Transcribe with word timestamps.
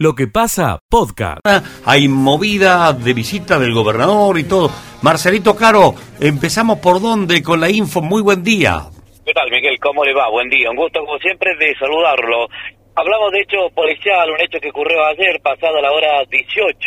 Lo 0.00 0.14
que 0.14 0.28
pasa, 0.28 0.78
podcast. 0.88 1.42
Hay 1.84 2.06
movida 2.06 2.92
de 2.92 3.12
visita 3.12 3.58
del 3.58 3.74
gobernador 3.74 4.38
y 4.38 4.44
todo. 4.44 4.70
Marcelito 5.02 5.56
Caro, 5.56 5.92
empezamos 6.20 6.78
por 6.78 7.02
dónde 7.02 7.42
con 7.42 7.58
la 7.58 7.68
info. 7.68 8.00
Muy 8.00 8.22
buen 8.22 8.44
día. 8.44 8.86
¿Qué 9.26 9.34
tal, 9.34 9.50
Miguel? 9.50 9.74
¿Cómo 9.82 10.04
le 10.04 10.14
va? 10.14 10.30
Buen 10.30 10.48
día. 10.50 10.70
Un 10.70 10.76
gusto, 10.76 11.00
como 11.00 11.18
siempre, 11.18 11.50
de 11.58 11.74
saludarlo. 11.74 12.46
Hablamos 12.94 13.32
de 13.32 13.40
hecho 13.40 13.58
policial, 13.74 14.30
un 14.30 14.40
hecho 14.40 14.60
que 14.60 14.70
ocurrió 14.70 15.04
ayer, 15.04 15.40
pasada 15.42 15.82
la 15.82 15.90
hora 15.90 16.22
18, 16.30 16.78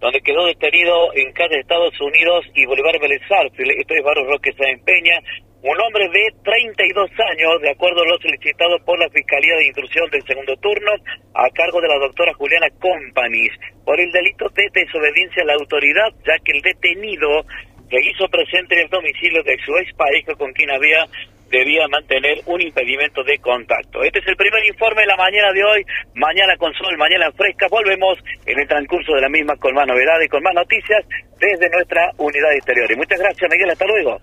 donde 0.00 0.20
quedó 0.20 0.46
detenido 0.46 1.14
en 1.14 1.32
calle 1.34 1.54
de 1.54 1.60
Estados 1.60 1.94
Unidos 2.00 2.44
y 2.54 2.66
Bolívar 2.66 2.98
Vélez 3.00 3.22
esto 3.22 3.94
es 3.94 4.04
Barrio 4.04 4.30
Roque 4.30 4.52
Sáenz 4.58 4.82
Peña, 4.82 5.18
un 5.62 5.80
hombre 5.80 6.08
de 6.08 6.32
32 6.44 7.10
años, 7.30 7.60
de 7.60 7.70
acuerdo 7.70 8.02
a 8.02 8.06
lo 8.06 8.18
solicitado 8.18 8.78
por 8.84 8.98
la 8.98 9.08
Fiscalía 9.10 9.56
de 9.56 9.66
Instrucción 9.66 10.08
del 10.10 10.22
segundo 10.22 10.56
turno, 10.58 10.92
a 11.34 11.50
cargo 11.50 11.80
de 11.80 11.88
la 11.88 11.98
doctora 11.98 12.32
Juliana 12.34 12.68
Companis, 12.78 13.52
por 13.84 13.98
el 13.98 14.10
delito 14.12 14.48
de 14.54 14.68
desobediencia 14.72 15.42
a 15.42 15.46
la 15.46 15.54
autoridad, 15.54 16.10
ya 16.24 16.38
que 16.44 16.52
el 16.52 16.62
detenido 16.62 17.42
se 17.90 17.98
hizo 17.98 18.28
presente 18.28 18.74
en 18.74 18.82
el 18.82 18.90
domicilio 18.90 19.42
de 19.42 19.58
su 19.64 19.76
ex 19.78 19.92
pareja 19.94 20.34
con 20.34 20.52
quien 20.52 20.70
había 20.70 21.06
debía 21.50 21.88
mantener 21.88 22.38
un 22.46 22.60
impedimento 22.60 23.24
de 23.24 23.38
contacto. 23.38 24.02
Este 24.04 24.18
es 24.20 24.28
el 24.28 24.36
primer 24.36 24.64
informe 24.66 25.00
de 25.00 25.06
la 25.06 25.16
mañana 25.16 25.50
de 25.52 25.64
hoy, 25.64 25.84
mañana 26.14 26.56
con 26.58 26.72
sol, 26.74 26.96
mañana 26.98 27.32
fresca. 27.32 27.66
Volvemos 27.70 28.18
en 28.44 28.60
el 28.60 28.68
transcurso 28.68 29.14
de 29.14 29.22
la 29.22 29.30
misma 29.30 29.56
con 29.56 29.74
más 29.74 29.86
novedades 29.86 30.26
y 30.26 30.28
con 30.28 30.42
más 30.42 30.54
noticias 30.54 31.04
desde 31.40 31.70
nuestra 31.70 32.12
unidad 32.18 32.52
exterior. 32.52 32.92
Y 32.92 32.96
muchas 32.96 33.18
gracias, 33.18 33.50
Miguel. 33.50 33.70
Hasta 33.70 33.86
luego. 33.86 34.20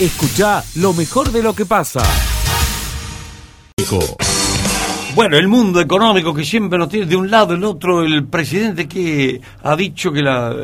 Escucha 0.00 0.62
lo 0.76 0.92
mejor 0.92 1.32
de 1.32 1.42
lo 1.42 1.54
que 1.54 1.66
pasa. 1.66 2.00
Bueno, 5.16 5.36
el 5.36 5.48
mundo 5.48 5.80
económico 5.80 6.32
que 6.32 6.44
siempre 6.44 6.78
nos 6.78 6.88
tiene 6.88 7.06
de 7.06 7.16
un 7.16 7.28
lado, 7.28 7.54
el 7.54 7.64
otro, 7.64 8.04
el 8.04 8.24
presidente 8.24 8.86
que 8.86 9.40
ha 9.64 9.74
dicho 9.74 10.12
que 10.12 10.22
la, 10.22 10.54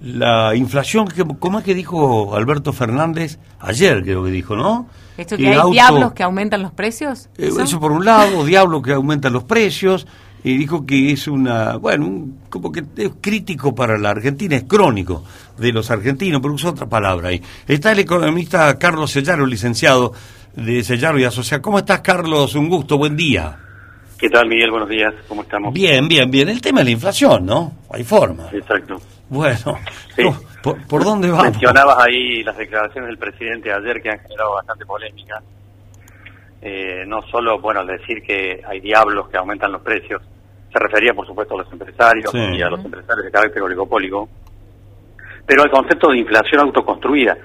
la 0.00 0.54
inflación, 0.54 1.06
que, 1.06 1.22
¿cómo 1.38 1.58
es 1.58 1.66
que 1.66 1.74
dijo 1.74 2.34
Alberto 2.34 2.72
Fernández? 2.72 3.38
Ayer 3.60 4.02
creo 4.02 4.24
que 4.24 4.30
dijo, 4.30 4.56
¿no? 4.56 4.88
¿Esto 5.18 5.36
que, 5.36 5.48
hay 5.48 5.70
diablos 5.70 6.14
que 6.14 6.22
aumentan 6.22 6.62
los 6.62 6.72
precios? 6.72 7.28
Eh, 7.36 7.50
¿Eso? 7.60 7.78
por 7.78 7.92
un 7.92 8.06
lado, 8.06 8.42
diablos 8.46 8.82
que 8.82 8.94
aumentan 8.94 9.34
los 9.34 9.44
precios, 9.44 10.06
y 10.50 10.56
dijo 10.56 10.86
que 10.86 11.12
es 11.12 11.28
una, 11.28 11.76
bueno, 11.76 12.26
como 12.48 12.72
que 12.72 12.82
es 12.96 13.10
crítico 13.20 13.74
para 13.74 13.98
la 13.98 14.10
Argentina, 14.10 14.56
es 14.56 14.64
crónico 14.64 15.22
de 15.58 15.72
los 15.72 15.90
argentinos, 15.90 16.40
pero 16.40 16.54
usa 16.54 16.70
otra 16.70 16.86
palabra 16.86 17.28
ahí. 17.28 17.42
Está 17.66 17.92
el 17.92 17.98
economista 17.98 18.78
Carlos 18.78 19.10
Sellaro, 19.10 19.46
licenciado 19.46 20.14
de 20.56 20.82
Sellaro 20.82 21.18
y 21.18 21.24
Asociado. 21.24 21.60
¿Cómo 21.60 21.78
estás, 21.78 22.00
Carlos? 22.00 22.54
Un 22.54 22.70
gusto, 22.70 22.96
buen 22.96 23.14
día. 23.14 23.58
¿Qué 24.18 24.30
tal, 24.30 24.48
Miguel? 24.48 24.70
Buenos 24.70 24.88
días, 24.88 25.12
¿cómo 25.28 25.42
estamos? 25.42 25.74
Bien, 25.74 26.08
bien, 26.08 26.30
bien. 26.30 26.48
El 26.48 26.62
tema 26.62 26.78
de 26.78 26.86
la 26.86 26.90
inflación, 26.92 27.44
¿no? 27.44 27.72
Hay 27.90 28.02
forma. 28.02 28.48
Exacto. 28.50 28.96
Bueno, 29.28 29.78
¿por, 30.88 31.04
dónde 31.04 31.30
vamos? 31.30 31.44
Mencionabas 31.44 31.98
ahí 31.98 32.42
las 32.42 32.56
declaraciones 32.56 33.08
del 33.08 33.18
presidente 33.18 33.70
ayer 33.70 34.00
que 34.00 34.08
han 34.08 34.18
generado 34.20 34.54
bastante 34.54 34.86
polémica. 34.86 35.42
Eh, 36.62 37.04
no 37.06 37.20
solo, 37.30 37.60
bueno, 37.60 37.84
decir 37.84 38.22
que 38.22 38.62
hay 38.66 38.80
diablos 38.80 39.28
que 39.28 39.36
aumentan 39.36 39.70
los 39.72 39.82
precios, 39.82 40.22
se 40.72 40.78
refería, 40.78 41.14
por 41.14 41.26
supuesto, 41.26 41.54
a 41.54 41.62
los 41.62 41.72
empresarios 41.72 42.32
y 42.34 42.62
a 42.62 42.68
los 42.68 42.84
empresarios 42.84 43.24
de 43.24 43.30
carácter 43.30 43.62
oligopólico, 43.62 44.28
pero 45.46 45.62
al 45.62 45.70
concepto 45.70 46.10
de 46.10 46.18
inflación 46.18 46.60
autoconstruida. 46.60 47.36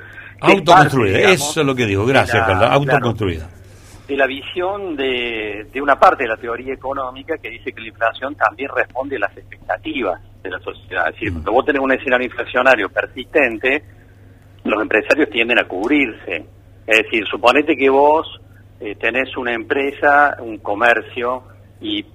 Autoconstruida, 0.41 1.31
eso 1.31 1.61
es 1.61 1.65
lo 1.65 1.73
que 1.73 1.85
digo, 1.85 2.05
gracias, 2.05 2.45
Carlos, 2.45 2.69
autoconstruida. 2.69 3.49
de 4.07 4.17
la 4.17 4.27
visión 4.27 4.95
de, 4.97 5.67
de 5.71 5.81
una 5.81 5.97
parte 5.97 6.23
de 6.23 6.29
la 6.29 6.37
teoría 6.37 6.73
económica 6.73 7.37
que 7.37 7.49
dice 7.49 7.71
que 7.71 7.81
la 7.81 7.87
inflación 7.87 8.35
también 8.35 8.69
responde 8.75 9.15
a 9.15 9.19
las 9.19 9.37
expectativas 9.37 10.21
de 10.43 10.49
la 10.49 10.59
sociedad. 10.59 11.07
Es 11.07 11.15
decir, 11.15 11.31
mm. 11.31 11.33
cuando 11.35 11.51
vos 11.53 11.65
tenés 11.65 11.81
un 11.81 11.91
escenario 11.93 12.25
inflacionario 12.25 12.89
persistente, 12.89 13.83
los 14.65 14.81
empresarios 14.81 15.29
tienden 15.29 15.59
a 15.59 15.63
cubrirse. 15.63 16.45
Es 16.85 17.03
decir, 17.03 17.25
suponete 17.27 17.77
que 17.77 17.89
vos 17.89 18.41
eh, 18.81 18.95
tenés 18.95 19.35
una 19.37 19.53
empresa, 19.53 20.35
un 20.39 20.57
comercio, 20.57 21.43
y 21.79 22.05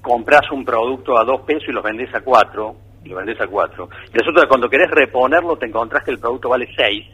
compras 0.00 0.50
un 0.50 0.64
producto 0.64 1.18
a 1.18 1.24
dos 1.24 1.42
pesos 1.42 1.68
y 1.68 1.72
lo 1.72 1.82
vendés 1.82 2.14
a 2.14 2.20
cuatro, 2.20 2.76
y 3.04 3.08
lo 3.08 3.16
vendés 3.16 3.40
a 3.40 3.46
cuatro. 3.46 3.88
Y 4.12 4.16
resulta 4.16 4.42
que 4.42 4.48
cuando 4.48 4.68
querés 4.68 4.90
reponerlo 4.90 5.56
te 5.56 5.66
encontrás 5.66 6.04
que 6.04 6.10
el 6.10 6.18
producto 6.18 6.48
vale 6.48 6.68
seis, 6.76 7.06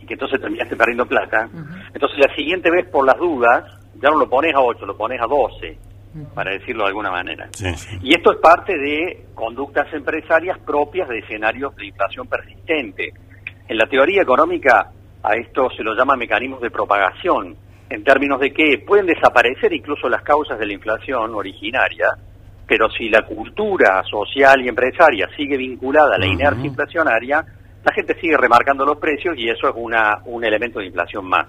y 0.00 0.06
que 0.06 0.14
entonces 0.14 0.40
terminaste 0.40 0.76
perdiendo 0.76 1.06
plata. 1.06 1.48
Entonces 1.92 2.18
la 2.18 2.34
siguiente 2.34 2.70
vez, 2.70 2.86
por 2.88 3.06
las 3.06 3.16
dudas, 3.16 3.64
ya 4.00 4.10
no 4.10 4.18
lo 4.18 4.28
pones 4.28 4.54
a 4.54 4.60
ocho, 4.60 4.84
lo 4.86 4.96
pones 4.96 5.20
a 5.20 5.26
doce, 5.26 5.78
para 6.34 6.52
decirlo 6.52 6.84
de 6.84 6.88
alguna 6.88 7.10
manera. 7.10 7.48
Y 8.02 8.14
esto 8.14 8.32
es 8.32 8.38
parte 8.38 8.76
de 8.76 9.26
conductas 9.34 9.92
empresarias 9.92 10.58
propias 10.60 11.08
de 11.08 11.18
escenarios 11.18 11.74
de 11.76 11.86
inflación 11.86 12.26
persistente. 12.26 13.12
En 13.66 13.78
la 13.78 13.86
teoría 13.86 14.22
económica 14.22 14.90
a 15.22 15.34
esto 15.36 15.70
se 15.70 15.82
lo 15.82 15.94
llama 15.94 16.16
mecanismos 16.16 16.60
de 16.60 16.70
propagación 16.70 17.56
en 17.88 18.02
términos 18.04 18.40
de 18.40 18.52
que 18.52 18.78
pueden 18.78 19.06
desaparecer 19.06 19.72
incluso 19.72 20.08
las 20.08 20.22
causas 20.22 20.58
de 20.58 20.66
la 20.66 20.72
inflación 20.72 21.34
originaria, 21.34 22.08
pero 22.66 22.90
si 22.90 23.08
la 23.08 23.22
cultura 23.22 24.02
social 24.04 24.60
y 24.62 24.68
empresaria 24.68 25.28
sigue 25.36 25.56
vinculada 25.56 26.16
a 26.16 26.18
la 26.18 26.26
inercia 26.26 26.66
inflacionaria, 26.66 27.44
la 27.84 27.92
gente 27.92 28.18
sigue 28.20 28.36
remarcando 28.36 28.86
los 28.86 28.98
precios 28.98 29.36
y 29.36 29.48
eso 29.48 29.68
es 29.68 29.74
una, 29.76 30.22
un 30.24 30.44
elemento 30.44 30.78
de 30.78 30.86
inflación 30.86 31.26
más. 31.26 31.46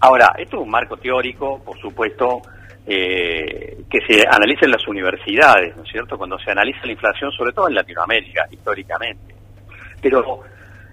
Ahora, 0.00 0.34
esto 0.38 0.56
es 0.56 0.62
un 0.62 0.70
marco 0.70 0.96
teórico, 0.96 1.62
por 1.64 1.78
supuesto, 1.78 2.42
eh, 2.86 3.84
que 3.88 3.98
se 4.06 4.24
analiza 4.28 4.64
en 4.64 4.72
las 4.72 4.86
universidades, 4.88 5.76
¿no 5.76 5.84
es 5.84 5.90
cierto? 5.90 6.16
Cuando 6.18 6.38
se 6.38 6.50
analiza 6.50 6.84
la 6.84 6.92
inflación, 6.92 7.30
sobre 7.32 7.52
todo 7.52 7.68
en 7.68 7.74
Latinoamérica, 7.74 8.46
históricamente. 8.50 9.34
Pero 10.02 10.42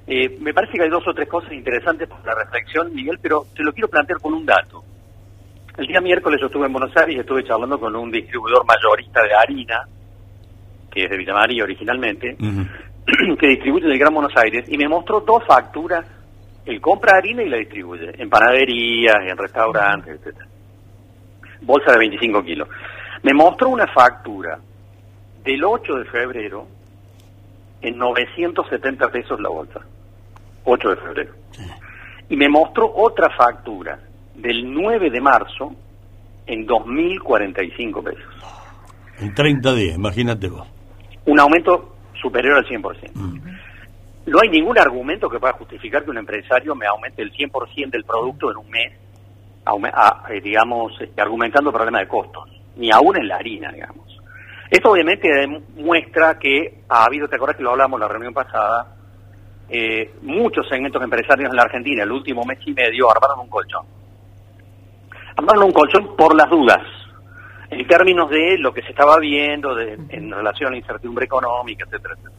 eh, 0.07 0.37
me 0.39 0.53
parece 0.53 0.77
que 0.77 0.83
hay 0.83 0.89
dos 0.89 1.05
o 1.05 1.13
tres 1.13 1.27
cosas 1.27 1.51
interesantes 1.51 2.07
para 2.07 2.23
la 2.23 2.43
reflexión, 2.43 2.95
Miguel, 2.95 3.19
pero 3.21 3.45
te 3.53 3.61
lo 3.61 3.73
quiero 3.73 3.89
plantear 3.89 4.19
con 4.21 4.33
un 4.33 4.45
dato. 4.45 4.81
El 5.77 5.85
día 5.85 5.99
miércoles 5.99 6.39
yo 6.39 6.47
estuve 6.47 6.65
en 6.65 6.71
Buenos 6.71 6.95
Aires 6.95 7.17
y 7.17 7.19
estuve 7.19 7.43
charlando 7.43 7.77
con 7.77 7.93
un 7.93 8.09
distribuidor 8.09 8.65
mayorista 8.65 9.21
de 9.21 9.35
harina, 9.35 9.85
que 10.89 11.03
es 11.03 11.09
de 11.09 11.17
Villa 11.17 11.33
María 11.33 11.63
originalmente, 11.63 12.37
que 13.39 13.47
distribuye 13.47 13.85
en 13.85 13.91
el 13.91 13.99
Gran 13.99 14.13
Buenos 14.13 14.31
Aires, 14.37 14.65
y 14.69 14.77
me 14.77 14.87
mostró 14.87 15.19
dos 15.19 15.43
facturas. 15.45 16.05
Él 16.65 16.79
compra 16.79 17.17
harina 17.17 17.43
y 17.43 17.49
la 17.49 17.57
distribuye, 17.57 18.11
en 18.17 18.29
panaderías, 18.29 19.17
en 19.27 19.37
restaurantes, 19.37 20.19
etcétera. 20.19 20.47
Bolsa 21.61 21.91
de 21.91 21.97
25 21.97 22.43
kilos. 22.43 22.69
Me 23.23 23.33
mostró 23.33 23.69
una 23.69 23.87
factura 23.87 24.57
del 25.43 25.63
8 25.63 25.95
de 25.95 26.05
febrero 26.05 26.67
en 27.81 27.97
970 27.97 29.11
pesos 29.11 29.39
la 29.39 29.49
bolsa. 29.49 29.81
8 30.67 30.89
de 30.89 30.95
febrero. 30.97 31.33
Y 32.29 32.35
me 32.35 32.49
mostró 32.49 32.91
otra 32.93 33.29
factura 33.35 33.97
del 34.35 34.71
9 34.71 35.09
de 35.09 35.21
marzo 35.21 35.73
en 36.45 36.67
2.045 36.67 38.03
pesos. 38.03 38.23
En 39.19 39.33
30 39.33 39.73
días, 39.73 39.95
imagínate 39.95 40.49
vos. 40.49 40.67
Un 41.25 41.39
aumento 41.39 41.95
superior 42.21 42.57
al 42.57 42.65
100%. 42.65 43.11
Mm. 43.13 43.39
No 44.27 44.39
hay 44.41 44.49
ningún 44.49 44.77
argumento 44.77 45.29
que 45.29 45.39
pueda 45.39 45.53
justificar 45.53 46.03
que 46.03 46.11
un 46.11 46.17
empresario 46.17 46.75
me 46.75 46.85
aumente 46.85 47.21
el 47.21 47.31
100% 47.31 47.89
del 47.89 48.03
producto 48.03 48.51
en 48.51 48.57
un 48.57 48.69
mes, 48.69 48.91
eh, 50.29 50.41
digamos, 50.41 50.99
este, 50.99 51.21
argumentando 51.21 51.71
problemas 51.71 52.01
de 52.01 52.07
costos, 52.09 52.49
ni 52.75 52.91
aún 52.91 53.17
en 53.17 53.27
la 53.29 53.37
harina, 53.37 53.71
digamos. 53.71 54.05
Esto 54.69 54.91
obviamente 54.91 55.29
muestra 55.77 56.37
que 56.37 56.81
ha 56.89 57.05
habido, 57.05 57.29
te 57.29 57.37
acuerdas 57.37 57.55
que 57.55 57.63
lo 57.63 57.71
hablamos 57.71 57.97
en 57.97 58.01
la 58.01 58.07
reunión 58.09 58.33
pasada, 58.33 58.96
eh, 59.69 60.13
muchos 60.21 60.67
segmentos 60.67 61.01
empresarios 61.03 61.49
en 61.49 61.55
la 61.55 61.63
Argentina 61.63 62.03
el 62.03 62.11
último 62.11 62.43
mes 62.43 62.59
y 62.65 62.73
medio 62.73 63.11
armaron 63.11 63.39
un 63.39 63.49
colchón. 63.49 63.85
Armaron 65.35 65.63
un 65.63 65.71
colchón 65.71 66.15
por 66.15 66.35
las 66.35 66.49
dudas, 66.49 66.81
en 67.69 67.85
términos 67.87 68.29
de 68.29 68.57
lo 68.57 68.73
que 68.73 68.81
se 68.81 68.89
estaba 68.89 69.19
viendo 69.19 69.75
de, 69.75 69.93
en 70.09 70.31
relación 70.31 70.69
a 70.69 70.71
la 70.71 70.77
incertidumbre 70.77 71.25
económica, 71.25 71.85
etcétera, 71.85 72.15
etcétera. 72.15 72.35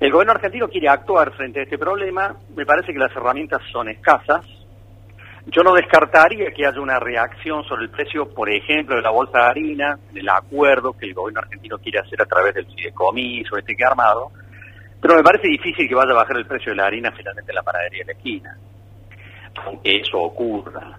El 0.00 0.10
gobierno 0.10 0.32
argentino 0.32 0.68
quiere 0.68 0.88
actuar 0.88 1.32
frente 1.32 1.60
a 1.60 1.62
este 1.62 1.78
problema, 1.78 2.34
me 2.56 2.66
parece 2.66 2.92
que 2.92 2.98
las 2.98 3.14
herramientas 3.14 3.62
son 3.70 3.88
escasas, 3.88 4.44
yo 5.46 5.62
no 5.62 5.74
descartaría 5.74 6.52
que 6.52 6.66
haya 6.66 6.80
una 6.80 7.00
reacción 7.00 7.64
sobre 7.64 7.84
el 7.84 7.90
precio, 7.90 8.32
por 8.32 8.48
ejemplo, 8.48 8.94
de 8.94 9.02
la 9.02 9.10
bolsa 9.10 9.38
de 9.38 9.44
harina, 9.44 9.98
del 10.12 10.28
acuerdo 10.28 10.92
que 10.92 11.06
el 11.06 11.14
gobierno 11.14 11.40
argentino 11.40 11.78
quiere 11.78 11.98
hacer 11.98 12.22
a 12.22 12.26
través 12.26 12.54
del 12.54 12.66
fideicomiso, 12.66 13.56
este 13.56 13.74
que 13.74 13.84
ha 13.84 13.88
armado, 13.88 14.30
pero 15.02 15.16
me 15.16 15.22
parece 15.24 15.48
difícil 15.48 15.88
que 15.88 15.96
vaya 15.96 16.12
a 16.12 16.22
bajar 16.22 16.36
el 16.36 16.46
precio 16.46 16.70
de 16.70 16.76
la 16.76 16.86
harina 16.86 17.10
finalmente 17.10 17.50
en 17.50 17.56
la 17.56 17.62
panadería 17.62 18.04
de 18.04 18.12
la 18.12 18.18
esquina, 18.18 18.56
aunque 19.66 19.96
eso 19.96 20.16
ocurra. 20.16 20.96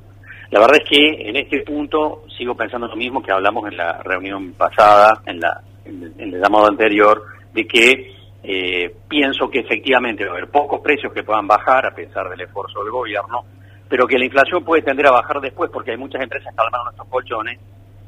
La 0.52 0.60
verdad 0.60 0.82
es 0.84 0.90
que 0.90 1.30
en 1.30 1.38
este 1.38 1.62
punto 1.62 2.26
sigo 2.38 2.54
pensando 2.54 2.88
lo 2.88 2.98
mismo 2.98 3.24
que 3.24 3.32
hablamos 3.32 3.66
en 3.72 3.78
la 3.78 4.04
reunión 4.04 4.54
pasada, 4.56 5.22
en, 5.26 5.40
la, 5.40 5.62
en, 5.86 6.14
el, 6.18 6.42
llamado 6.42 6.68
anterior, 6.68 7.24
de 7.54 7.66
que 7.66 8.14
eh, 8.44 8.94
pienso 9.08 9.50
que 9.50 9.60
efectivamente 9.60 10.26
va 10.26 10.32
a 10.32 10.34
haber 10.34 10.50
pocos 10.50 10.82
precios 10.82 11.14
que 11.14 11.24
puedan 11.24 11.48
bajar 11.48 11.86
a 11.86 11.96
pesar 11.96 12.30
del 12.30 12.42
esfuerzo 12.42 12.84
del 12.84 12.92
gobierno, 12.92 13.46
pero 13.88 14.06
que 14.06 14.18
la 14.20 14.26
inflación 14.26 14.66
puede 14.66 14.82
tender 14.82 15.08
a 15.08 15.12
bajar 15.12 15.40
después 15.40 15.72
porque 15.72 15.92
hay 15.92 15.98
muchas 15.98 16.22
empresas 16.22 16.54
que 16.54 16.62
armaron 16.62 16.92
estos 16.92 17.08
colchones 17.08 17.58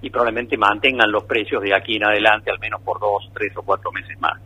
y 0.02 0.10
probablemente 0.10 0.58
mantengan 0.58 1.10
los 1.10 1.24
precios 1.24 1.64
de 1.64 1.74
aquí 1.74 1.96
en 1.96 2.04
adelante, 2.04 2.52
al 2.52 2.60
menos 2.60 2.82
por 2.82 3.00
dos, 3.00 3.32
tres 3.34 3.56
o 3.56 3.64
cuatro 3.64 3.94
meses 3.94 4.20
más. 4.20 4.40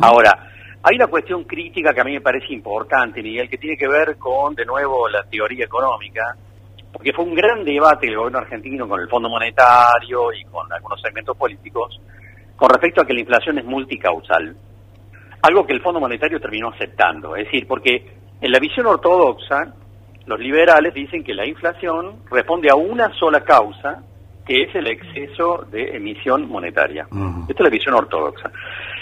Ahora, 0.00 0.50
hay 0.86 0.96
una 0.96 1.06
cuestión 1.06 1.44
crítica 1.44 1.94
que 1.94 2.00
a 2.02 2.04
mí 2.04 2.12
me 2.12 2.20
parece 2.20 2.52
importante, 2.52 3.22
Miguel, 3.22 3.48
que 3.48 3.56
tiene 3.56 3.74
que 3.74 3.88
ver 3.88 4.18
con, 4.18 4.54
de 4.54 4.66
nuevo, 4.66 5.08
la 5.08 5.22
teoría 5.22 5.64
económica, 5.64 6.36
porque 6.92 7.14
fue 7.14 7.24
un 7.24 7.34
gran 7.34 7.64
debate 7.64 8.06
el 8.06 8.16
gobierno 8.16 8.40
argentino 8.40 8.86
con 8.86 9.00
el 9.00 9.08
Fondo 9.08 9.30
Monetario 9.30 10.30
y 10.32 10.44
con 10.44 10.70
algunos 10.70 11.00
segmentos 11.00 11.36
políticos 11.38 11.98
con 12.54 12.68
respecto 12.68 13.00
a 13.00 13.06
que 13.06 13.14
la 13.14 13.20
inflación 13.20 13.58
es 13.58 13.64
multicausal, 13.64 14.54
algo 15.40 15.66
que 15.66 15.72
el 15.72 15.80
Fondo 15.80 16.00
Monetario 16.00 16.38
terminó 16.38 16.68
aceptando, 16.68 17.34
es 17.34 17.46
decir, 17.46 17.66
porque 17.66 18.06
en 18.40 18.52
la 18.52 18.58
visión 18.58 18.86
ortodoxa, 18.86 19.74
los 20.26 20.38
liberales 20.38 20.92
dicen 20.92 21.24
que 21.24 21.34
la 21.34 21.46
inflación 21.46 22.20
responde 22.30 22.70
a 22.70 22.74
una 22.74 23.10
sola 23.14 23.40
causa, 23.40 24.02
que 24.46 24.64
es 24.64 24.74
el 24.74 24.86
exceso 24.86 25.66
de 25.70 25.96
emisión 25.96 26.46
monetaria. 26.46 27.06
Esta 27.48 27.52
es 27.54 27.60
la 27.60 27.70
visión 27.70 27.94
ortodoxa. 27.94 28.50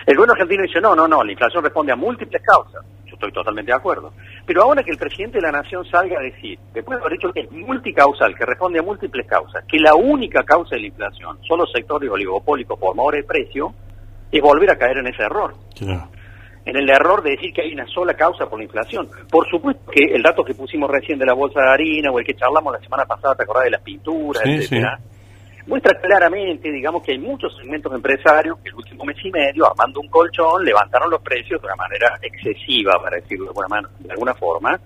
El 0.06 0.16
gobierno 0.16 0.32
argentino 0.32 0.62
dice, 0.62 0.80
no, 0.80 0.94
no, 0.96 1.06
no, 1.06 1.22
la 1.22 1.32
inflación 1.32 1.62
responde 1.62 1.92
a 1.92 1.96
múltiples 1.96 2.42
causas. 2.42 2.84
Yo 3.06 3.14
estoy 3.14 3.32
totalmente 3.32 3.70
de 3.70 3.76
acuerdo. 3.76 4.12
Pero 4.44 4.62
ahora 4.62 4.82
que 4.82 4.90
el 4.90 4.98
presidente 4.98 5.38
de 5.38 5.42
la 5.42 5.52
Nación 5.52 5.84
salga 5.84 6.18
a 6.18 6.22
decir, 6.22 6.58
después 6.72 6.98
de 6.98 7.04
haber 7.04 7.18
dicho 7.18 7.32
que 7.32 7.40
es 7.40 7.50
multicausal, 7.52 8.34
que 8.34 8.44
responde 8.44 8.80
a 8.80 8.82
múltiples 8.82 9.26
causas, 9.26 9.64
que 9.68 9.78
la 9.78 9.94
única 9.94 10.42
causa 10.42 10.74
de 10.74 10.82
la 10.82 10.86
inflación 10.88 11.38
son 11.46 11.58
los 11.58 11.70
sectores 11.70 12.10
oligopólicos 12.10 12.78
por 12.78 12.96
mejor 12.96 13.14
de 13.14 13.22
precio, 13.22 13.72
es 14.32 14.42
volver 14.42 14.70
a 14.70 14.76
caer 14.76 14.98
en 14.98 15.06
ese 15.06 15.22
error. 15.22 15.54
En 16.64 16.76
el 16.76 16.88
error 16.88 17.22
de 17.22 17.32
decir 17.32 17.52
que 17.52 17.62
hay 17.62 17.72
una 17.72 17.86
sola 17.86 18.14
causa 18.14 18.46
por 18.46 18.58
la 18.58 18.64
inflación. 18.64 19.08
Por 19.30 19.48
supuesto 19.48 19.90
que 19.90 20.14
el 20.14 20.22
dato 20.22 20.44
que 20.44 20.54
pusimos 20.54 20.90
recién 20.90 21.18
de 21.18 21.26
la 21.26 21.34
bolsa 21.34 21.60
de 21.60 21.70
harina 21.70 22.10
o 22.10 22.18
el 22.18 22.24
que 22.24 22.34
charlamos 22.34 22.72
la 22.72 22.80
semana 22.80 23.04
pasada, 23.04 23.34
¿te 23.34 23.42
acordás 23.42 23.64
de 23.64 23.70
las 23.72 23.82
pinturas, 23.82 24.42
etcétera? 24.46 24.98
Muestra 25.66 25.98
claramente, 26.00 26.70
digamos, 26.70 27.02
que 27.02 27.12
hay 27.12 27.18
muchos 27.18 27.56
segmentos 27.56 27.92
empresarios 27.94 28.58
que 28.58 28.70
el 28.70 28.74
último 28.74 29.04
mes 29.04 29.16
y 29.24 29.30
medio, 29.30 29.70
armando 29.70 30.00
un 30.00 30.08
colchón, 30.08 30.64
levantaron 30.64 31.10
los 31.10 31.22
precios 31.22 31.60
de 31.60 31.66
una 31.66 31.76
manera 31.76 32.18
excesiva, 32.20 33.00
para 33.02 33.16
decirlo 33.16 33.44
de 33.46 33.50
alguna, 33.50 33.90
de 33.98 34.10
alguna 34.10 34.34
forma, 34.34 34.80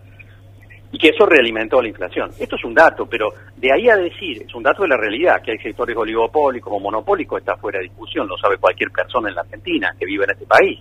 y 0.92 0.98
que 0.98 1.08
eso 1.08 1.26
realimentó 1.26 1.82
la 1.82 1.88
inflación. 1.88 2.30
Esto 2.38 2.56
es 2.56 2.64
un 2.64 2.74
dato, 2.74 3.06
pero 3.06 3.32
de 3.56 3.72
ahí 3.72 3.88
a 3.88 3.96
decir, 3.96 4.42
es 4.42 4.54
un 4.54 4.62
dato 4.62 4.82
de 4.82 4.88
la 4.88 4.96
realidad, 4.96 5.42
que 5.42 5.52
hay 5.52 5.58
sectores 5.58 5.96
oligopólicos 5.96 6.72
o 6.72 6.78
monopólicos, 6.78 7.40
está 7.40 7.56
fuera 7.56 7.78
de 7.78 7.84
discusión, 7.84 8.28
lo 8.28 8.36
sabe 8.38 8.58
cualquier 8.58 8.90
persona 8.90 9.28
en 9.28 9.34
la 9.34 9.42
Argentina 9.42 9.94
que 9.98 10.06
vive 10.06 10.24
en 10.24 10.30
este 10.30 10.46
país. 10.46 10.78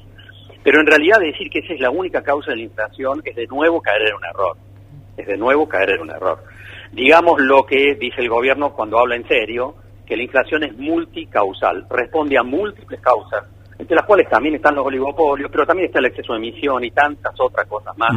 Pero 0.63 0.79
en 0.79 0.87
realidad 0.87 1.19
decir 1.19 1.49
que 1.49 1.59
esa 1.59 1.73
es 1.73 1.79
la 1.79 1.91
única 1.91 2.23
causa 2.23 2.51
de 2.51 2.57
la 2.57 2.63
inflación 2.63 3.21
es 3.23 3.35
de 3.35 3.45
nuevo 3.47 3.81
caer 3.81 4.07
en 4.07 4.15
un 4.15 4.25
error. 4.25 4.57
Es 5.15 5.27
de 5.27 5.37
nuevo 5.37 5.69
caer 5.69 5.91
en 5.91 6.01
un 6.01 6.09
error. 6.09 6.39
Digamos 6.91 7.39
lo 7.39 7.65
que 7.65 7.95
dice 7.95 8.21
el 8.21 8.29
gobierno 8.29 8.73
cuando 8.73 8.97
habla 8.97 9.15
en 9.15 9.27
serio, 9.27 9.75
que 10.05 10.15
la 10.15 10.23
inflación 10.23 10.63
es 10.63 10.77
multicausal, 10.77 11.85
responde 11.89 12.37
a 12.37 12.43
múltiples 12.43 12.99
causas, 13.01 13.43
entre 13.77 13.95
las 13.95 14.05
cuales 14.05 14.29
también 14.29 14.55
están 14.55 14.75
los 14.75 14.85
oligopolios, 14.85 15.49
pero 15.51 15.65
también 15.65 15.87
está 15.87 15.99
el 15.99 16.05
exceso 16.05 16.33
de 16.33 16.39
emisión 16.39 16.83
y 16.83 16.91
tantas 16.91 17.33
otras 17.39 17.67
cosas 17.67 17.97
más. 17.97 18.11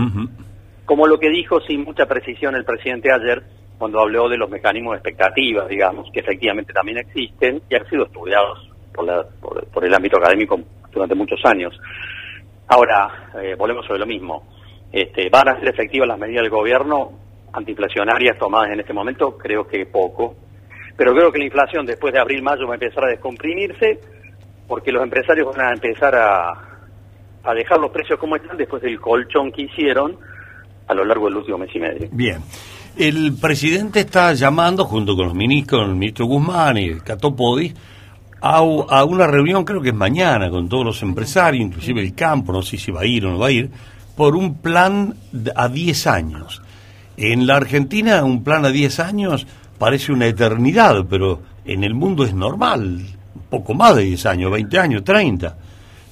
Como 0.85 1.06
lo 1.06 1.19
que 1.19 1.29
dijo 1.29 1.61
sin 1.61 1.85
mucha 1.85 2.06
precisión 2.06 2.55
el 2.55 2.64
presidente 2.64 3.12
ayer 3.12 3.43
cuando 3.79 4.00
habló 4.00 4.29
de 4.29 4.37
los 4.37 4.50
mecanismos 4.50 4.93
de 4.93 4.96
expectativas, 4.99 5.69
digamos, 5.69 6.11
que 6.12 6.20
efectivamente 6.20 6.73
también 6.73 6.99
existen 6.99 7.62
y 7.69 7.75
han 7.76 7.88
sido 7.88 8.05
estudiados 8.06 8.69
por, 8.93 9.67
por, 9.67 9.85
el 9.85 9.94
ámbito 9.94 10.19
académico 10.19 10.58
durante 10.90 11.14
muchos 11.14 11.40
años. 11.44 11.79
Ahora, 12.67 13.31
eh, 13.40 13.55
volvemos 13.56 13.87
sobre 13.87 14.00
lo 14.00 14.06
mismo. 14.06 14.43
Este, 14.90 15.29
¿Van 15.31 15.49
a 15.49 15.58
ser 15.61 15.69
efectivas 15.69 16.08
las 16.08 16.19
medidas 16.19 16.43
del 16.43 16.50
gobierno 16.50 17.12
antiinflacionarias 17.52 18.38
tomadas 18.38 18.73
en 18.73 18.81
este 18.81 18.93
momento? 18.93 19.38
Creo 19.38 19.67
que 19.67 19.87
poco 19.87 20.35
pero 20.99 21.15
creo 21.15 21.31
que 21.31 21.39
la 21.39 21.45
inflación 21.45 21.87
después 21.87 22.12
de 22.12 22.19
abril-mayo 22.19 22.67
va 22.67 22.75
a 22.75 22.75
empezar 22.75 23.05
a 23.05 23.09
descomprimirse 23.09 24.00
porque 24.67 24.91
los 24.91 25.00
empresarios 25.03 25.47
van 25.56 25.69
a 25.69 25.73
empezar 25.73 26.12
a, 26.15 26.50
a 27.45 27.55
dejar 27.55 27.79
los 27.79 27.93
precios 27.93 28.19
como 28.19 28.35
están 28.35 28.56
después 28.56 28.83
del 28.83 29.00
colchón 29.00 29.53
que 29.53 29.62
hicieron 29.62 30.17
a 30.89 30.95
lo 30.95 31.05
largo 31.05 31.27
del 31.27 31.37
último 31.37 31.59
mes 31.59 31.71
y 31.73 31.79
medio. 31.79 32.09
Bien. 32.11 32.39
El 32.97 33.35
presidente 33.41 34.00
está 34.00 34.33
llamando, 34.33 34.85
junto 34.85 35.15
con 35.15 35.27
los 35.27 35.35
ministros, 35.35 35.87
el 35.87 35.95
ministro 35.95 36.27
Guzmán 36.27 36.77
y 36.79 36.97
Catopodi, 36.97 37.73
a, 38.41 38.56
a 38.56 39.05
una 39.05 39.29
reunión, 39.29 39.65
creo 39.65 39.81
que 39.81 39.91
es 39.91 39.95
mañana, 39.95 40.50
con 40.50 40.69
todos 40.69 40.85
los 40.85 41.03
empresarios, 41.03 41.65
inclusive 41.65 42.00
el 42.00 42.12
campo, 42.17 42.53
no 42.53 42.61
sé 42.61 42.77
si 42.77 42.91
va 42.91 43.03
a 43.03 43.06
ir 43.06 43.25
o 43.25 43.31
no 43.31 43.39
va 43.39 43.47
a 43.47 43.53
ir, 43.53 43.71
por 44.17 44.35
un 44.35 44.61
plan 44.61 45.15
a 45.55 45.69
10 45.69 46.06
años. 46.09 46.61
En 47.17 47.47
la 47.47 47.56
Argentina, 47.56 48.25
un 48.25 48.43
plan 48.43 48.65
a 48.65 48.71
10 48.71 48.99
años 48.99 49.47
parece 49.78 50.12
una 50.12 50.26
eternidad, 50.26 51.06
pero 51.08 51.40
en 51.64 51.84
el 51.84 51.94
mundo 51.94 52.25
es 52.25 52.34
normal, 52.34 53.00
poco 53.48 53.75
más 53.75 53.96
de 53.96 54.02
10 54.02 54.26
años, 54.26 54.50
20 54.50 54.78
años, 54.78 55.04
30. 55.04 55.56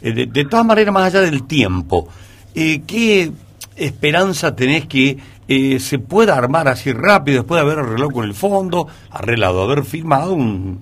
Eh, 0.03 0.27
de, 0.27 0.45
todas 0.45 0.65
maneras, 0.65 0.93
más 0.93 1.15
allá 1.15 1.23
del 1.23 1.47
tiempo, 1.47 2.09
eh, 2.55 2.83
¿qué 2.87 3.31
esperanza 3.77 4.55
tenés 4.55 4.87
que 4.87 5.19
eh, 5.49 5.79
se 5.79 5.99
pueda 5.99 6.37
armar 6.37 6.69
así 6.69 6.93
rápido 6.93 7.39
después 7.39 7.61
de 7.61 7.67
haber 7.67 7.85
arreglado 7.85 8.11
con 8.11 8.25
el 8.25 8.35
fondo, 8.35 8.89
arreglado, 9.11 9.63
haber 9.63 9.85
firmado 9.85 10.35
un, 10.35 10.81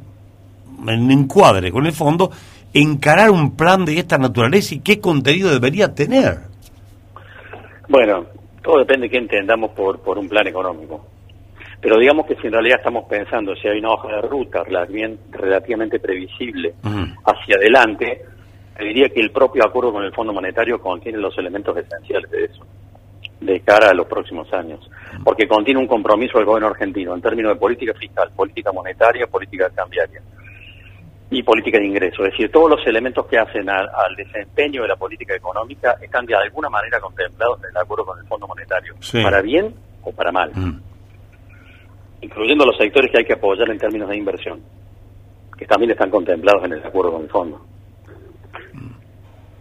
un 0.78 1.10
encuadre 1.10 1.70
con 1.70 1.86
el 1.86 1.92
fondo, 1.92 2.30
encarar 2.72 3.30
un 3.30 3.56
plan 3.56 3.84
de 3.84 3.98
esta 3.98 4.18
naturaleza 4.18 4.74
y 4.74 4.80
qué 4.80 5.00
contenido 5.00 5.50
debería 5.50 5.94
tener? 5.94 6.38
Bueno, 7.88 8.26
todo 8.62 8.78
depende 8.78 9.06
de 9.06 9.10
qué 9.10 9.18
entendamos 9.18 9.70
por, 9.72 10.00
por 10.00 10.18
un 10.18 10.28
plan 10.28 10.46
económico. 10.46 11.13
Pero 11.84 11.98
digamos 11.98 12.24
que 12.24 12.34
si 12.36 12.46
en 12.46 12.54
realidad 12.54 12.78
estamos 12.78 13.04
pensando 13.04 13.54
si 13.56 13.68
hay 13.68 13.78
una 13.78 13.90
hoja 13.90 14.08
de 14.08 14.22
ruta 14.22 14.62
relativamente 14.64 16.00
previsible 16.00 16.72
hacia 16.82 17.56
adelante, 17.56 18.22
diría 18.78 19.10
que 19.10 19.20
el 19.20 19.30
propio 19.30 19.66
acuerdo 19.66 19.92
con 19.92 20.02
el 20.02 20.10
Fondo 20.14 20.32
Monetario 20.32 20.80
contiene 20.80 21.18
los 21.18 21.36
elementos 21.36 21.76
esenciales 21.76 22.30
de 22.30 22.44
eso, 22.46 22.64
de 23.38 23.60
cara 23.60 23.90
a 23.90 23.92
los 23.92 24.06
próximos 24.06 24.50
años, 24.54 24.90
porque 25.22 25.46
contiene 25.46 25.78
un 25.78 25.86
compromiso 25.86 26.38
del 26.38 26.46
gobierno 26.46 26.68
argentino 26.68 27.14
en 27.14 27.20
términos 27.20 27.52
de 27.52 27.60
política 27.60 27.92
fiscal, 27.92 28.30
política 28.34 28.72
monetaria, 28.72 29.26
política 29.26 29.68
cambiaria 29.74 30.22
y 31.28 31.42
política 31.42 31.78
de 31.78 31.84
ingreso. 31.84 32.24
Es 32.24 32.30
decir, 32.30 32.50
todos 32.50 32.70
los 32.70 32.86
elementos 32.86 33.26
que 33.26 33.36
hacen 33.36 33.68
al, 33.68 34.16
desempeño 34.16 34.80
de 34.80 34.88
la 34.88 34.96
política 34.96 35.36
económica 35.36 35.98
están 36.00 36.24
de 36.24 36.34
alguna 36.34 36.70
manera 36.70 36.98
contemplados 36.98 37.62
en 37.62 37.68
el 37.68 37.76
acuerdo 37.76 38.06
con 38.06 38.18
el 38.18 38.24
Fondo 38.24 38.48
Monetario, 38.48 38.94
para 39.22 39.42
bien 39.42 39.74
o 40.02 40.12
para 40.12 40.32
mal 40.32 40.50
incluyendo 42.24 42.64
los 42.64 42.76
sectores 42.76 43.10
que 43.10 43.18
hay 43.18 43.24
que 43.24 43.34
apoyar 43.34 43.70
en 43.70 43.78
términos 43.78 44.08
de 44.08 44.16
inversión, 44.16 44.60
que 45.56 45.66
también 45.66 45.90
están 45.92 46.10
contemplados 46.10 46.64
en 46.64 46.72
el 46.72 46.84
acuerdo 46.84 47.12
con 47.12 47.22
el 47.22 47.28
fondo. 47.28 47.60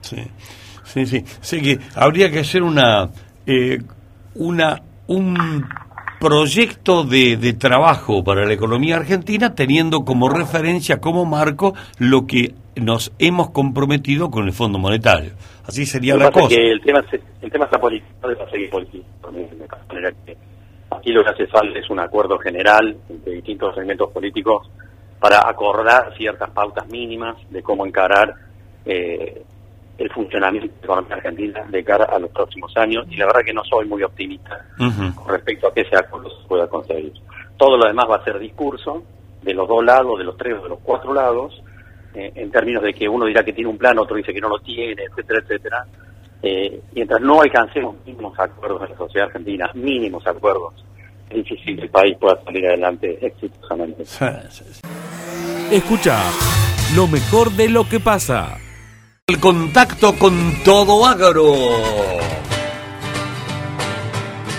Sí, 0.02 0.24
sí, 0.84 1.06
sí. 1.06 1.24
Sí 1.42 1.62
que 1.62 1.80
habría 1.96 2.32
que 2.32 2.40
hacer 2.40 2.64
una, 2.64 3.10
eh, 3.46 3.80
una, 4.36 4.82
un 5.08 5.66
proyecto 6.20 7.04
de, 7.04 7.36
de, 7.36 7.54
trabajo 7.54 8.24
para 8.24 8.46
la 8.46 8.54
economía 8.54 8.96
argentina 8.96 9.56
teniendo 9.56 10.06
como 10.06 10.30
referencia, 10.30 11.00
como 11.00 11.26
marco, 11.26 11.74
lo 12.00 12.26
que 12.26 12.54
nos 12.76 13.12
hemos 13.20 13.52
comprometido 13.52 14.32
con 14.32 14.46
el 14.46 14.54
Fondo 14.54 14.80
Monetario. 14.80 15.34
Así 15.66 15.86
sería 15.86 16.16
la 16.16 16.32
cosa. 16.32 16.50
Que 16.50 16.72
el 16.72 16.82
tema, 16.82 17.04
el 17.42 17.52
tema 17.52 17.66
está 17.66 17.80
político, 17.80 18.28
de 18.28 18.36
seguir 18.50 18.70
político, 18.70 19.06
que 20.26 20.38
Aquí 20.98 21.12
lo 21.12 21.24
que 21.24 21.32
hace 21.32 21.48
falta 21.48 21.80
es 21.80 21.90
un 21.90 22.00
acuerdo 22.00 22.38
general 22.40 22.96
entre 23.10 23.34
distintos 23.34 23.76
segmentos 23.76 24.12
políticos 24.12 24.70
para 25.20 25.48
acordar 25.48 26.14
ciertas 26.18 26.50
pautas 26.52 26.88
mínimas 26.90 27.38
de 27.50 27.64
cómo 27.64 27.86
encarar 27.86 28.34
eh, 28.86 29.44
el 29.98 30.10
funcionamiento 30.12 30.68
de 30.68 30.74
la 30.80 30.84
economía 30.84 31.16
argentina 31.16 31.64
de 31.70 31.84
cara 31.84 32.06
a 32.06 32.20
los 32.20 32.32
próximos 32.32 32.76
años 32.78 33.06
y 33.10 33.16
la 33.16 33.28
verdad 33.28 33.42
que 33.46 33.54
no 33.54 33.64
soy 33.64 33.88
muy 33.88 34.04
optimista 34.04 34.66
con 34.78 35.28
respecto 35.28 35.68
a 35.68 35.74
que 35.74 35.82
ese 35.82 35.96
acuerdo 35.96 36.30
se 36.30 36.48
pueda 36.48 36.68
conseguir. 36.68 37.14
Todo 37.58 37.78
lo 37.78 37.86
demás 37.86 38.06
va 38.10 38.18
a 38.18 38.24
ser 38.24 38.40
discurso 38.40 39.04
de 39.42 39.54
los 39.54 39.68
dos 39.68 39.84
lados, 39.84 40.18
de 40.18 40.24
los 40.24 40.36
tres 40.38 40.58
o 40.60 40.64
de 40.64 40.70
los 40.70 40.80
cuatro 40.80 41.14
lados, 41.14 41.62
eh, 42.16 42.32
en 42.36 42.52
términos 42.52 42.84
de 42.84 42.94
que 42.94 43.08
uno 43.08 43.26
dirá 43.26 43.44
que 43.44 43.54
tiene 43.54 43.70
un 43.70 43.78
plan, 43.78 43.98
otro 44.00 44.16
dice 44.16 44.34
que 44.34 44.42
no 44.42 44.50
lo 44.50 44.60
tiene, 44.60 45.04
etcétera, 45.04 45.40
etcétera. 45.40 45.86
Eh, 46.44 46.82
mientras 46.94 47.22
no 47.22 47.42
alcancemos 47.42 47.96
mínimos 48.06 48.38
acuerdos 48.38 48.84
en 48.84 48.92
la 48.92 48.98
sociedad 48.98 49.28
argentina, 49.28 49.72
mínimos 49.74 50.28
acuerdos 50.28 50.74
es 51.34 51.46
difícil 51.46 51.76
que 51.76 51.84
el 51.84 51.90
país 51.90 52.18
pueda 52.20 52.42
salir 52.44 52.66
adelante 52.68 53.18
exitosamente. 53.22 54.04
Escucha 55.72 56.20
lo 56.96 57.08
mejor 57.08 57.52
de 57.52 57.70
lo 57.70 57.88
que 57.88 58.00
pasa. 58.00 58.58
El 59.28 59.40
contacto 59.40 60.14
con 60.14 60.64
todo 60.64 61.06
agro. 61.06 61.54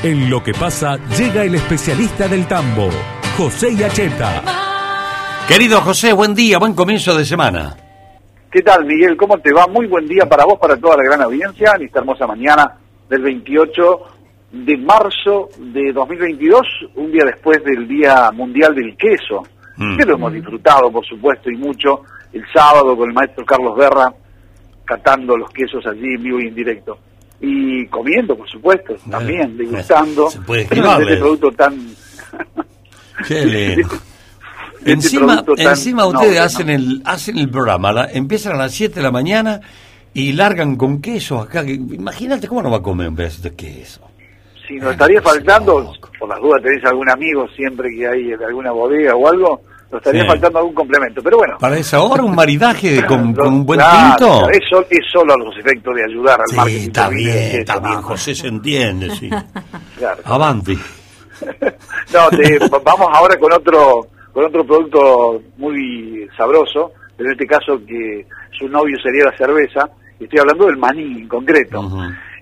En 0.02 0.28
lo 0.28 0.42
que 0.42 0.52
pasa 0.52 0.98
llega 1.16 1.44
el 1.44 1.54
especialista 1.54 2.28
del 2.28 2.46
tambo, 2.46 2.88
José 3.36 3.74
Yacheta. 3.74 4.42
Querido 5.48 5.80
José, 5.80 6.12
buen 6.12 6.34
día, 6.34 6.58
buen 6.58 6.74
comienzo 6.74 7.16
de 7.16 7.24
semana. 7.24 7.83
¿Qué 8.54 8.62
tal, 8.62 8.84
Miguel? 8.84 9.16
¿Cómo 9.16 9.36
te 9.38 9.52
va? 9.52 9.66
Muy 9.66 9.88
buen 9.88 10.06
día 10.06 10.26
para 10.26 10.44
vos, 10.44 10.60
para 10.60 10.76
toda 10.76 10.96
la 10.96 11.02
gran 11.02 11.22
audiencia, 11.22 11.72
en 11.74 11.86
esta 11.86 11.98
hermosa 11.98 12.24
mañana 12.24 12.78
del 13.08 13.20
28 13.22 13.82
de 14.52 14.76
marzo 14.76 15.48
de 15.58 15.92
2022, 15.92 16.60
un 16.94 17.10
día 17.10 17.24
después 17.24 17.64
del 17.64 17.88
Día 17.88 18.30
Mundial 18.32 18.72
del 18.76 18.96
Queso. 18.96 19.42
mm. 19.76 19.96
que 19.96 20.04
lo 20.04 20.14
hemos 20.14 20.32
disfrutado, 20.32 20.88
por 20.92 21.04
supuesto, 21.04 21.50
y 21.50 21.56
mucho, 21.56 22.02
el 22.32 22.44
sábado 22.54 22.96
con 22.96 23.08
el 23.08 23.12
maestro 23.12 23.44
Carlos 23.44 23.76
Berra, 23.76 24.14
catando 24.84 25.36
los 25.36 25.50
quesos 25.50 25.84
allí 25.88 26.14
en 26.14 26.22
vivo 26.22 26.38
y 26.38 26.46
en 26.46 26.54
directo. 26.54 26.96
Y 27.40 27.88
comiendo, 27.88 28.36
por 28.36 28.48
supuesto, 28.48 28.94
también, 29.10 29.56
degustando. 29.56 30.30
Se 30.30 30.40
puede 30.42 30.62
este 30.62 30.76
producto 31.16 31.50
tan... 31.50 31.74
Qué 33.26 33.72
este 33.72 33.82
encima, 34.84 35.44
encima 35.56 36.06
ustedes 36.06 36.38
hacen 36.38 36.70
el 36.70 37.02
hacen 37.04 37.38
el 37.38 37.50
programa, 37.50 38.06
empiezan 38.12 38.54
a 38.54 38.58
las 38.58 38.72
7 38.72 38.94
de 38.94 39.02
la 39.02 39.10
mañana 39.10 39.60
y 40.14 40.32
largan 40.32 40.76
con 40.76 41.00
queso 41.00 41.40
acá. 41.40 41.62
Imagínate 41.64 42.46
cómo 42.48 42.62
no 42.62 42.70
va 42.70 42.78
a 42.78 42.82
comer 42.82 43.08
un 43.08 43.16
pedacito 43.16 43.48
de 43.50 43.56
queso. 43.56 44.00
Si 44.66 44.76
nos 44.76 44.92
estaría 44.92 45.20
faltando, 45.20 45.92
por 46.18 46.28
las 46.28 46.40
dudas 46.40 46.62
tenés 46.62 46.84
algún 46.84 47.10
amigo 47.10 47.46
siempre 47.54 47.90
que 47.90 48.06
hay 48.06 48.36
de 48.36 48.44
alguna 48.44 48.70
bodega 48.70 49.14
o 49.14 49.28
algo, 49.28 49.60
nos 49.90 50.00
estaría 50.00 50.24
faltando 50.24 50.58
algún 50.60 50.74
complemento. 50.74 51.22
Pero 51.22 51.36
bueno. 51.36 51.58
Para 51.58 51.76
esa 51.76 52.00
hora, 52.00 52.22
un 52.22 52.34
maridaje 52.34 53.04
con, 53.06 53.38
un 53.38 53.66
buen 53.66 53.80
tinto. 53.80 54.48
Eso 54.50 54.86
es 54.88 55.00
solo 55.12 55.36
los 55.36 55.56
efectos 55.58 55.94
de 55.94 56.04
ayudar 56.04 56.40
al 56.40 56.48
sí, 56.48 56.56
marketing. 56.56 56.86
Está 56.86 57.08
bien, 57.08 57.60
está 57.60 57.78
bien, 57.80 58.02
José 58.02 58.34
se 58.34 58.46
entiende, 58.46 59.10
sí. 59.10 59.28
claro. 59.98 60.22
Avanti. 60.24 60.78
no, 62.12 62.80
vamos 62.84 63.08
ahora 63.12 63.36
con 63.38 63.52
otro 63.52 64.06
con 64.34 64.44
otro 64.44 64.66
producto 64.66 65.40
muy 65.58 66.28
sabroso, 66.36 66.92
en 67.16 67.30
este 67.30 67.46
caso 67.46 67.80
que 67.86 68.26
su 68.58 68.68
novio 68.68 68.98
sería 69.00 69.26
la 69.26 69.36
cerveza, 69.36 69.88
estoy 70.18 70.40
hablando 70.40 70.66
del 70.66 70.76
maní 70.76 71.20
en 71.20 71.28
concreto. 71.28 71.88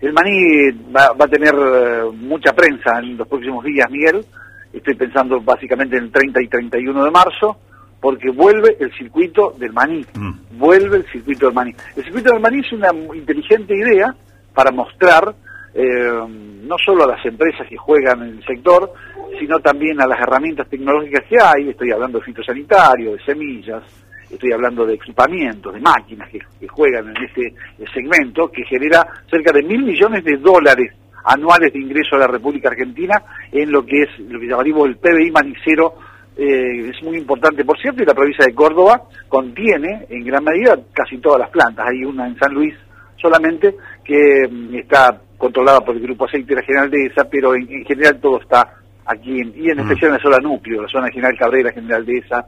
El 0.00 0.12
maní 0.14 0.70
va, 0.90 1.12
a 1.16 1.28
tener 1.28 1.54
eh, 1.54 2.04
mucha 2.14 2.52
prensa 2.54 2.98
en 2.98 3.18
los 3.18 3.28
próximos 3.28 3.62
días, 3.62 3.88
Miguel. 3.90 4.24
Estoy 4.72 4.94
pensando 4.94 5.38
básicamente 5.42 5.98
en 5.98 6.04
el 6.04 6.10
30 6.10 6.42
y 6.42 6.48
31 6.48 7.04
de 7.04 7.10
marzo, 7.10 7.58
porque 8.00 8.30
vuelve 8.30 8.74
el 8.80 8.90
circuito 8.94 9.54
del 9.58 9.74
maní. 9.74 10.04
Mm. 10.14 10.58
Vuelve 10.58 10.96
el 10.96 11.06
circuito 11.12 11.46
del 11.46 11.54
maní. 11.54 11.74
El 11.94 12.04
circuito 12.04 12.32
del 12.32 12.40
maní 12.40 12.60
es 12.60 12.72
una 12.72 12.88
inteligente 13.14 13.76
idea 13.76 14.14
para 14.54 14.70
mostrar 14.70 15.34
eh, 15.74 16.26
no 16.62 16.76
solo 16.78 17.04
a 17.04 17.16
las 17.16 17.24
empresas 17.24 17.66
que 17.68 17.76
juegan 17.76 18.22
en 18.22 18.36
el 18.38 18.44
sector, 18.44 18.92
sino 19.38 19.58
también 19.60 20.00
a 20.00 20.06
las 20.06 20.20
herramientas 20.20 20.68
tecnológicas 20.68 21.24
que 21.28 21.36
hay. 21.40 21.70
Estoy 21.70 21.90
hablando 21.90 22.18
de 22.18 22.24
fitosanitario, 22.24 23.12
de 23.12 23.24
semillas, 23.24 23.82
estoy 24.30 24.52
hablando 24.52 24.86
de 24.86 24.94
equipamientos, 24.94 25.74
de 25.74 25.80
máquinas 25.80 26.28
que, 26.30 26.40
juegan 26.68 27.08
en 27.08 27.24
este 27.24 27.54
segmento, 27.92 28.50
que 28.50 28.64
genera 28.64 29.06
cerca 29.30 29.52
de 29.52 29.62
mil 29.62 29.82
millones 29.82 30.24
de 30.24 30.36
dólares 30.36 30.92
anuales 31.24 31.72
de 31.72 31.78
ingreso 31.78 32.16
a 32.16 32.20
la 32.20 32.26
República 32.26 32.68
Argentina 32.68 33.22
en 33.50 33.70
lo 33.70 33.84
que 33.84 34.02
es 34.02 34.18
lo 34.18 34.40
que 34.40 34.48
llamaríamos 34.48 34.88
el 34.88 34.96
PBI 34.96 35.30
manicero, 35.30 35.94
eh, 36.36 36.90
es 36.90 37.02
muy 37.02 37.18
importante 37.18 37.64
por 37.64 37.78
cierto, 37.78 38.02
y 38.02 38.06
la 38.06 38.14
provincia 38.14 38.46
de 38.46 38.54
Córdoba 38.54 39.02
contiene 39.28 40.06
en 40.08 40.24
gran 40.24 40.42
medida 40.42 40.78
casi 40.92 41.18
todas 41.18 41.40
las 41.40 41.50
plantas, 41.50 41.86
hay 41.88 42.04
una 42.04 42.26
en 42.26 42.38
San 42.38 42.54
Luis 42.54 42.74
solamente 43.16 43.76
que 44.02 44.48
mm, 44.50 44.74
está 44.76 45.20
controlada 45.42 45.80
por 45.80 45.96
el 45.96 46.02
Grupo 46.02 46.26
Aceite 46.26 46.54
General 46.62 46.88
de 46.88 47.06
esa, 47.06 47.24
pero 47.28 47.56
en, 47.56 47.66
general 47.84 48.20
todo 48.20 48.40
está 48.40 48.76
aquí, 49.04 49.42
y 49.56 49.70
en 49.70 49.76
mm. 49.76 49.80
especial 49.80 50.10
en 50.12 50.16
la 50.18 50.22
zona 50.22 50.38
núcleo, 50.38 50.82
la 50.82 50.88
zona 50.88 51.10
General 51.10 51.36
Cabrera, 51.36 51.72
General 51.72 52.06
de 52.06 52.18
esa, 52.18 52.46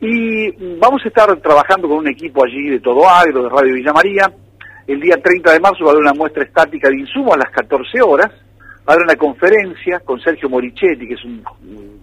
y 0.00 0.76
vamos 0.78 1.02
a 1.04 1.08
estar 1.08 1.36
trabajando 1.40 1.88
con 1.88 1.98
un 1.98 2.06
equipo 2.06 2.44
allí 2.44 2.70
de 2.70 2.78
Todo 2.78 3.08
Agro, 3.08 3.42
de 3.42 3.48
Radio 3.48 3.74
Villa 3.74 3.92
María. 3.92 4.30
El 4.86 5.00
día 5.00 5.16
30 5.20 5.52
de 5.52 5.58
marzo 5.58 5.84
va 5.84 5.90
a 5.90 5.94
haber 5.94 6.04
una 6.04 6.14
muestra 6.14 6.44
estática 6.44 6.88
de 6.88 7.00
insumos 7.00 7.34
a 7.34 7.38
las 7.38 7.50
14 7.50 8.00
horas. 8.00 8.30
Va 8.88 8.92
a 8.92 8.94
haber 8.94 9.02
una 9.02 9.16
conferencia 9.16 9.98
con 9.98 10.20
Sergio 10.20 10.48
Morichetti, 10.48 11.08
que 11.08 11.14
es 11.14 11.24
un, 11.24 11.42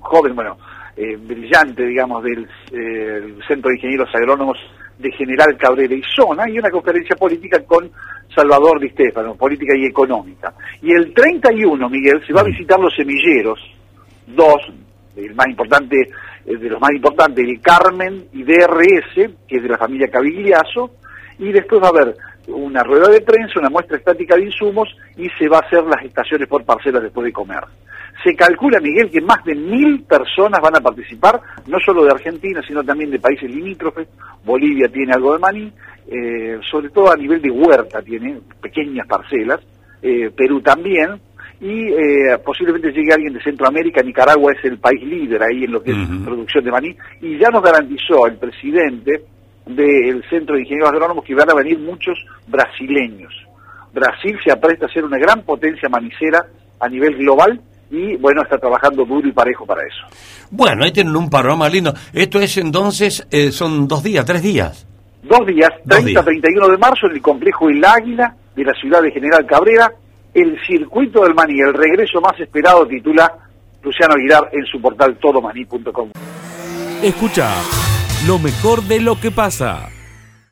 joven, 0.01 0.35
bueno, 0.35 0.57
eh, 0.97 1.15
brillante, 1.15 1.85
digamos, 1.85 2.21
del 2.21 2.45
eh, 2.73 3.37
Centro 3.47 3.69
de 3.69 3.77
Ingenieros 3.77 4.13
Agrónomos 4.13 4.57
de 4.97 5.11
General 5.11 5.57
Cabrera 5.57 5.93
y 5.93 6.01
Zona, 6.15 6.49
y 6.49 6.57
una 6.57 6.69
conferencia 6.69 7.15
política 7.15 7.63
con 7.63 7.91
Salvador 8.33 8.79
Di 8.79 8.89
Stefano, 8.89 9.35
política 9.35 9.73
y 9.75 9.85
económica. 9.85 10.53
Y 10.81 10.91
el 10.91 11.13
31, 11.13 11.89
Miguel, 11.89 12.21
se 12.25 12.33
va 12.33 12.41
a 12.41 12.43
mm. 12.43 12.47
visitar 12.47 12.79
los 12.79 12.95
semilleros, 12.95 13.59
dos, 14.27 14.61
el 15.15 15.35
más 15.35 15.47
importante 15.47 15.97
de 16.45 16.69
los 16.69 16.79
más 16.79 16.91
importantes, 16.91 17.43
el 17.43 17.59
Carmen 17.59 18.27
y 18.33 18.43
DRS, 18.43 19.31
que 19.47 19.57
es 19.57 19.63
de 19.63 19.69
la 19.69 19.77
familia 19.77 20.07
Cavigliazo, 20.09 20.91
y 21.39 21.51
después 21.51 21.81
va 21.81 21.87
a 21.87 21.89
haber 21.89 22.15
una 22.47 22.83
rueda 22.83 23.09
de 23.09 23.21
prensa, 23.21 23.59
una 23.59 23.69
muestra 23.69 23.97
estática 23.97 24.35
de 24.35 24.45
insumos 24.45 24.87
y 25.17 25.27
se 25.39 25.47
va 25.47 25.57
a 25.57 25.65
hacer 25.65 25.83
las 25.83 26.03
estaciones 26.03 26.47
por 26.47 26.63
parcelas 26.63 27.01
después 27.01 27.25
de 27.25 27.33
comer. 27.33 27.63
Se 28.25 28.35
calcula, 28.35 28.79
Miguel, 28.79 29.11
que 29.11 29.21
más 29.21 29.45
de 29.45 29.53
mil 29.53 30.01
personas 30.01 30.59
van 30.59 30.75
a 30.75 30.81
participar, 30.81 31.39
no 31.67 31.77
solo 31.85 32.03
de 32.03 32.09
Argentina, 32.09 32.59
sino 32.67 32.83
también 32.83 33.11
de 33.11 33.19
países 33.19 33.47
limítrofes. 33.47 34.07
Bolivia 34.43 34.87
tiene 34.87 35.13
algo 35.13 35.33
de 35.33 35.39
maní, 35.39 35.71
eh, 36.07 36.57
sobre 36.71 36.89
todo 36.89 37.11
a 37.11 37.15
nivel 37.15 37.39
de 37.39 37.51
huerta 37.51 38.01
tiene 38.01 38.39
pequeñas 38.59 39.05
parcelas, 39.05 39.59
eh, 40.01 40.31
Perú 40.35 40.59
también, 40.59 41.21
y 41.61 41.93
eh, 41.93 42.39
posiblemente 42.43 42.91
llegue 42.91 43.13
alguien 43.13 43.33
de 43.33 43.43
Centroamérica, 43.43 44.01
Nicaragua 44.01 44.53
es 44.53 44.65
el 44.65 44.79
país 44.79 45.03
líder 45.03 45.43
ahí 45.43 45.65
en 45.65 45.73
lo 45.73 45.83
que 45.83 45.91
es 45.91 45.97
producción 46.25 46.63
de 46.63 46.71
maní, 46.71 46.97
y 47.21 47.37
ya 47.37 47.49
nos 47.51 47.61
garantizó 47.61 48.25
el 48.25 48.37
presidente 48.37 49.21
del 49.67 50.23
Centro 50.31 50.55
de 50.55 50.61
Ingenieros 50.61 50.89
Agrónomos 50.89 51.23
que 51.23 51.35
van 51.35 51.51
a 51.51 51.55
venir 51.55 51.77
muchos 51.77 52.17
brasileños. 52.47 53.35
Brasil 53.93 54.35
se 54.43 54.51
apresta 54.51 54.87
a 54.87 54.89
ser 54.89 55.03
una 55.03 55.19
gran 55.19 55.43
potencia 55.43 55.89
manicera 55.89 56.43
a 56.79 56.89
nivel 56.89 57.17
global 57.17 57.61
y 57.89 58.15
bueno, 58.17 58.41
está 58.43 58.57
trabajando 58.57 59.05
duro 59.05 59.27
y 59.27 59.31
parejo 59.31 59.65
para 59.65 59.81
eso. 59.81 60.05
Bueno, 60.49 60.83
ahí 60.83 60.91
tienen 60.91 61.15
un 61.15 61.29
panorama 61.29 61.69
lindo. 61.69 61.93
Esto 62.13 62.39
es 62.39 62.57
entonces, 62.57 63.25
eh, 63.31 63.51
son 63.51 63.87
dos 63.87 64.03
días, 64.03 64.25
tres 64.25 64.41
días. 64.41 64.87
Dos 65.23 65.45
días, 65.47 65.69
30-31 65.85 66.71
de 66.71 66.77
marzo 66.77 67.07
en 67.07 67.13
el 67.13 67.21
complejo 67.21 67.69
El 67.69 67.83
Águila 67.83 68.35
de 68.55 68.63
la 68.63 68.73
ciudad 68.73 69.01
de 69.01 69.11
General 69.11 69.45
Cabrera, 69.45 69.91
el 70.33 70.57
circuito 70.65 71.23
del 71.23 71.33
maní, 71.33 71.59
el 71.59 71.73
regreso 71.73 72.21
más 72.21 72.39
esperado, 72.39 72.85
titula 72.85 73.31
Luciano 73.81 74.13
Aguilar 74.13 74.49
en 74.51 74.65
su 74.65 74.79
portal 74.81 75.17
todomaní.com. 75.17 76.11
Escucha 77.01 77.55
lo 78.27 78.39
mejor 78.39 78.81
de 78.83 78.99
lo 79.01 79.19
que 79.19 79.31
pasa. 79.31 79.89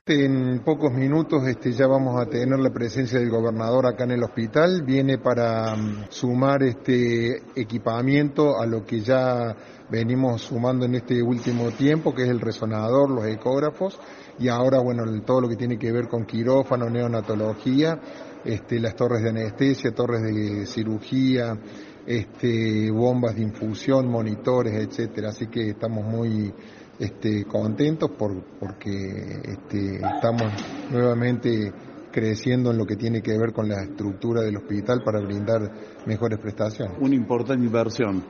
En 0.05 0.59
pocos 0.65 0.91
minutos 0.91 1.47
este, 1.47 1.71
ya 1.71 1.87
vamos 1.87 2.19
a 2.19 2.25
tener 2.25 2.59
la 2.59 2.71
presencia 2.71 3.19
del 3.19 3.29
gobernador 3.29 3.87
acá 3.87 4.03
en 4.03 4.11
el 4.11 4.23
hospital. 4.23 4.83
Viene 4.85 5.17
para 5.17 5.77
mm, 5.77 6.07
sumar 6.09 6.61
este 6.63 7.41
equipamiento 7.55 8.59
a 8.59 8.65
lo 8.65 8.83
que 8.83 8.99
ya 8.99 9.55
venimos 9.89 10.41
sumando 10.41 10.85
en 10.85 10.95
este 10.95 11.23
último 11.23 11.71
tiempo, 11.71 12.13
que 12.13 12.23
es 12.23 12.29
el 12.29 12.41
resonador, 12.41 13.09
los 13.09 13.25
ecógrafos, 13.27 13.97
y 14.39 14.49
ahora, 14.49 14.81
bueno, 14.81 15.05
todo 15.21 15.39
lo 15.39 15.47
que 15.47 15.55
tiene 15.55 15.79
que 15.79 15.93
ver 15.93 16.09
con 16.09 16.25
quirófano, 16.25 16.89
neonatología 16.89 17.97
este, 18.43 18.81
las 18.81 18.97
torres 18.97 19.23
de 19.23 19.29
anestesia, 19.29 19.95
torres 19.95 20.21
de 20.23 20.65
cirugía, 20.65 21.57
este, 22.05 22.91
bombas 22.91 23.35
de 23.35 23.43
infusión, 23.43 24.09
monitores, 24.09 24.73
etcétera. 24.73 25.29
Así 25.29 25.47
que 25.47 25.69
estamos 25.69 26.03
muy 26.03 26.53
este, 26.99 27.45
contentos 27.45 28.11
por, 28.11 28.43
porque 28.59 29.41
este, 29.43 29.95
estamos 29.95 30.51
nuevamente 30.91 31.71
creciendo 32.11 32.71
en 32.71 32.77
lo 32.77 32.85
que 32.85 32.95
tiene 32.95 33.21
que 33.21 33.37
ver 33.37 33.51
con 33.51 33.67
la 33.67 33.81
estructura 33.81 34.41
del 34.41 34.55
hospital 34.57 35.01
para 35.03 35.19
brindar 35.19 35.69
mejores 36.05 36.39
prestaciones. 36.39 36.95
Una 37.01 37.15
importante 37.15 37.65
inversión. 37.65 38.23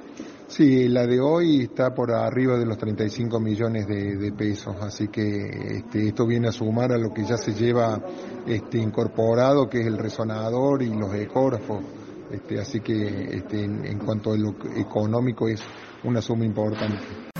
Sí, 0.48 0.88
la 0.88 1.06
de 1.08 1.20
hoy 1.20 1.64
está 1.64 1.94
por 1.94 2.12
arriba 2.12 2.58
de 2.58 2.66
los 2.66 2.78
35 2.78 3.40
millones 3.40 3.88
de, 3.88 4.32
pesos, 4.38 4.76
así 4.82 5.08
que 5.08 5.78
este, 5.78 6.08
esto 6.08 6.26
viene 6.26 6.48
a 6.50 6.52
sumar 6.52 6.92
a 6.92 6.98
lo 6.98 7.14
que 7.14 7.24
ya 7.24 7.38
se 7.38 7.54
lleva 7.54 8.00
este, 8.46 8.78
incorporado, 8.78 9.68
que 9.68 9.82
es 9.82 9.88
el 9.88 9.98
resonador 9.98 10.84
y 10.84 10.90
los 10.90 11.14
ecógrafos. 11.16 11.84
Este, 12.32 12.60
así 12.60 12.82
que 12.82 13.36
este, 13.38 13.64
en, 13.64 14.00
cuanto 14.00 14.32
a 14.32 14.38
lo 14.38 14.56
económico 14.76 15.48
es 15.48 15.62
una 16.04 16.22
suma 16.22 16.46
importante. 16.46 17.33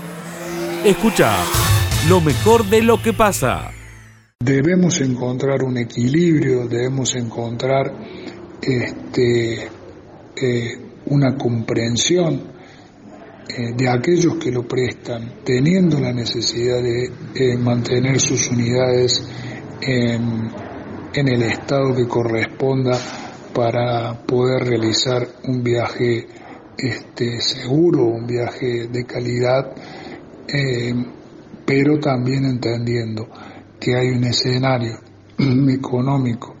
Escucha 0.84 1.34
lo 2.10 2.20
mejor 2.20 2.68
de 2.68 2.82
lo 2.82 3.00
que 3.00 3.14
pasa. 3.14 3.70
Debemos 4.38 5.00
encontrar 5.00 5.62
un 5.62 5.78
equilibrio, 5.78 6.68
debemos 6.68 7.14
encontrar 7.14 7.90
este, 8.60 9.66
eh, 10.36 10.78
una 11.06 11.36
comprensión 11.36 12.34
eh, 13.48 13.72
de 13.74 13.88
aquellos 13.88 14.36
que 14.36 14.52
lo 14.52 14.68
prestan, 14.68 15.36
teniendo 15.42 15.98
la 16.00 16.12
necesidad 16.12 16.82
de 16.82 17.56
mantener 17.56 18.20
sus 18.20 18.50
unidades 18.50 19.26
en, 19.80 20.50
el 21.14 21.42
estado 21.44 21.94
que 21.94 22.06
corresponda 22.06 22.98
para 23.54 24.12
poder 24.26 24.68
realizar 24.68 25.26
un 25.44 25.62
viaje 25.62 26.26
este, 26.76 27.40
seguro, 27.40 28.04
un 28.04 28.26
viaje 28.26 28.88
de 28.88 29.04
calidad, 29.06 29.72
eh, 30.48 30.94
pero 31.66 31.98
también 31.98 32.44
entendiendo 32.44 33.28
que 33.80 33.94
hay 33.96 34.08
un 34.08 34.24
escenario 34.24 34.98
económico 35.70 36.56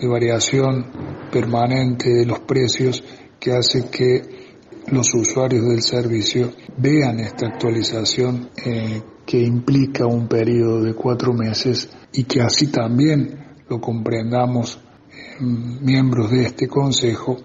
de 0.00 0.08
variación 0.08 0.86
permanente 1.30 2.10
de 2.10 2.26
los 2.26 2.40
precios 2.40 3.02
que 3.38 3.52
hace 3.52 3.88
que 3.88 4.42
los 4.88 5.14
usuarios 5.14 5.64
del 5.68 5.82
servicio 5.82 6.52
vean 6.76 7.20
esta 7.20 7.46
actualización 7.46 8.50
eh, 8.64 9.02
que 9.24 9.38
implica 9.38 10.06
un 10.06 10.28
periodo 10.28 10.82
de 10.82 10.94
cuatro 10.94 11.32
meses 11.32 11.88
y 12.12 12.24
que 12.24 12.40
así 12.40 12.66
también 12.66 13.54
lo 13.68 13.80
comprendamos 13.80 14.78
eh, 14.78 15.40
miembros 15.40 16.30
de 16.30 16.46
este 16.46 16.66
Consejo 16.66 17.38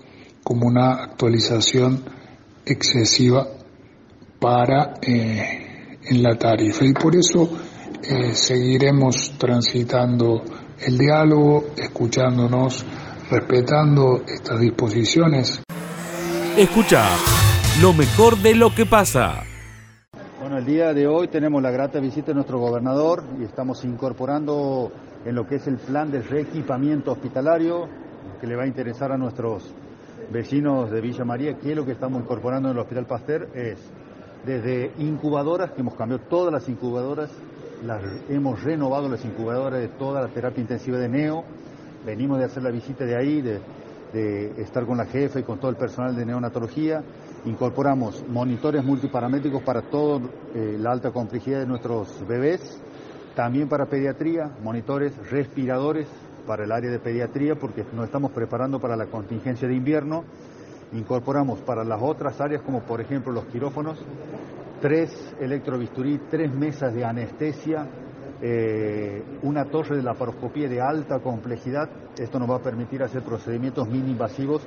como 0.43 0.67
una 0.67 1.03
actualización 1.03 2.03
excesiva 2.65 3.47
para 4.39 4.95
en 6.09 6.23
la 6.23 6.35
tarifa 6.35 6.85
y 6.85 6.93
por 6.93 7.15
eso 7.15 7.49
seguiremos 8.33 9.33
transitando 9.37 10.43
el 10.85 10.97
diálogo, 10.97 11.65
escuchándonos, 11.75 12.85
respetando 13.29 14.21
estas 14.27 14.59
disposiciones. 14.59 15.63
Escucha 16.57 17.03
lo 17.81 17.93
mejor 17.93 18.37
de 18.37 18.55
lo 18.55 18.73
que 18.73 18.85
pasa. 18.85 19.43
Bueno, 20.39 20.59
el 20.59 20.65
día 20.65 20.93
de 20.93 21.07
hoy 21.07 21.27
tenemos 21.27 21.61
la 21.61 21.71
grata 21.71 21.99
visita 21.99 22.27
de 22.27 22.35
nuestro 22.35 22.59
gobernador 22.59 23.23
y 23.39 23.43
estamos 23.43 23.83
incorporando 23.83 24.91
en 25.25 25.35
lo 25.35 25.45
que 25.45 25.55
es 25.55 25.67
el 25.67 25.77
plan 25.77 26.09
de 26.09 26.21
reequipamiento 26.21 27.11
hospitalario 27.11 27.87
que 28.39 28.47
le 28.47 28.55
va 28.55 28.63
a 28.63 28.67
interesar 28.67 29.11
a 29.11 29.17
nuestros 29.17 29.73
vecinos 30.31 30.89
de 30.91 31.01
Villa 31.01 31.25
María, 31.25 31.57
que 31.57 31.71
es 31.71 31.75
lo 31.75 31.85
que 31.85 31.91
estamos 31.93 32.21
incorporando 32.21 32.69
en 32.69 32.75
el 32.75 32.81
Hospital 32.81 33.05
Pasteur 33.05 33.49
es 33.53 33.77
desde 34.45 34.91
incubadoras, 34.97 35.71
que 35.71 35.81
hemos 35.81 35.95
cambiado 35.95 36.23
todas 36.29 36.53
las 36.53 36.67
incubadoras, 36.69 37.29
las, 37.85 38.01
hemos 38.29 38.63
renovado 38.63 39.09
las 39.09 39.23
incubadoras 39.25 39.79
de 39.79 39.87
toda 39.87 40.21
la 40.21 40.27
terapia 40.29 40.61
intensiva 40.61 40.97
de 40.97 41.09
NEO, 41.09 41.43
venimos 42.05 42.39
de 42.39 42.45
hacer 42.45 42.63
la 42.63 42.71
visita 42.71 43.05
de 43.05 43.15
ahí, 43.15 43.41
de, 43.41 43.61
estar 44.57 44.85
con 44.85 44.97
la 44.97 45.05
jefa 45.05 45.39
y 45.39 45.43
con 45.43 45.59
todo 45.59 45.69
el 45.69 45.77
personal 45.77 46.15
de 46.15 46.25
neonatología, 46.25 47.03
incorporamos 47.45 48.23
monitores 48.27 48.83
multiparamétricos 48.83 49.61
para 49.61 49.81
toda 49.83 50.21
eh, 50.55 50.77
la 50.79 50.91
alta 50.91 51.11
complejidad 51.11 51.59
de 51.59 51.67
nuestros 51.67 52.25
bebés, 52.27 52.81
también 53.35 53.69
para 53.69 53.85
pediatría, 53.85 54.49
monitores 54.63 55.13
respiradores 55.29 56.07
para 56.47 56.63
el 56.63 56.71
área 56.71 56.89
de 56.89 56.97
pediatría 56.97 57.55
porque 57.55 57.85
nos 57.93 58.05
estamos 58.05 58.31
preparando 58.31 58.79
para 58.79 58.95
la 58.95 59.05
contingencia 59.07 59.67
de 59.67 59.75
invierno. 59.75 60.23
Incorporamos 60.93 61.59
para 61.59 61.83
las 61.83 62.01
otras 62.01 62.39
áreas 62.39 62.61
como 62.61 62.81
por 62.81 63.01
ejemplo 63.01 63.31
los 63.31 63.45
quirófanos, 63.45 63.97
tres 64.81 65.11
electrobisturí, 65.39 66.21
tres 66.29 66.53
mesas 66.53 66.93
de 66.93 67.03
anestesia, 67.03 67.87
eh, 68.41 69.23
una 69.41 69.65
torre 69.65 69.97
de 69.97 70.03
laparoscopía 70.03 70.69
de 70.69 70.79
alta 70.79 71.19
complejidad. 71.19 71.89
Esto 72.17 72.39
nos 72.39 72.49
va 72.49 72.57
a 72.57 72.61
permitir 72.61 73.03
hacer 73.03 73.23
procedimientos 73.23 73.87
mini 73.87 74.11
invasivos 74.11 74.61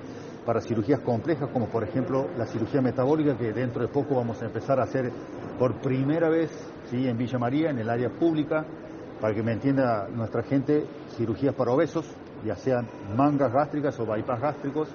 para 0.45 0.61
cirugías 0.61 1.01
complejas, 1.01 1.49
como 1.53 1.67
por 1.67 1.85
ejemplo 1.85 2.27
la 2.37 2.47
cirugía 2.47 2.81
metabólica, 2.81 3.37
que 3.37 3.53
dentro 3.53 3.83
de 3.83 3.89
poco 3.89 4.17
vamos 4.17 4.43
a 4.43 4.47
empezar 4.47 4.81
a 4.81 4.85
hacer 4.85 5.11
por 5.59 5.75
primera 5.81 6.29
vez 6.29 6.51
¿sí? 6.91 7.07
en 7.07 7.17
Villa 7.17 7.39
María, 7.39 7.71
en 7.71 7.79
el 7.79 7.89
área 7.89 8.11
pública, 8.11 8.65
para 9.21 9.35
que 9.35 9.43
me 9.43 9.53
entienda 9.53 10.09
nuestra 10.09 10.43
gente, 10.43 10.85
cirugías 11.17 11.55
para 11.55 11.73
obesos, 11.73 12.07
ya 12.45 12.57
sean 12.57 12.87
mangas 13.17 13.53
gástricas 13.53 13.99
o 14.01 14.07
bypass 14.07 14.41
gástricos. 14.41 14.89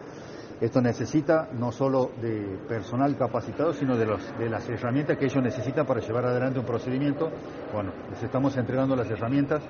Esto 0.61 0.81
necesita 0.81 1.49
no 1.53 1.71
solo 1.71 2.11
de 2.21 2.57
personal 2.67 3.17
capacitado, 3.17 3.73
sino 3.73 3.97
de, 3.97 4.05
los, 4.05 4.21
de 4.39 4.49
las 4.49 4.67
herramientas 4.69 5.17
que 5.17 5.25
ellos 5.25 5.43
necesitan 5.43 5.85
para 5.85 5.99
llevar 5.99 6.25
adelante 6.25 6.59
un 6.59 6.65
procedimiento. 6.65 7.29
Bueno, 7.73 7.91
les 8.09 8.23
estamos 8.23 8.55
entregando 8.55 8.95
las 8.95 9.09
herramientas 9.09 9.61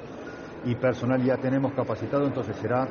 y 0.64 0.76
personal 0.76 1.24
ya 1.24 1.38
tenemos 1.38 1.74
capacitado, 1.74 2.26
entonces 2.26 2.56
será 2.58 2.88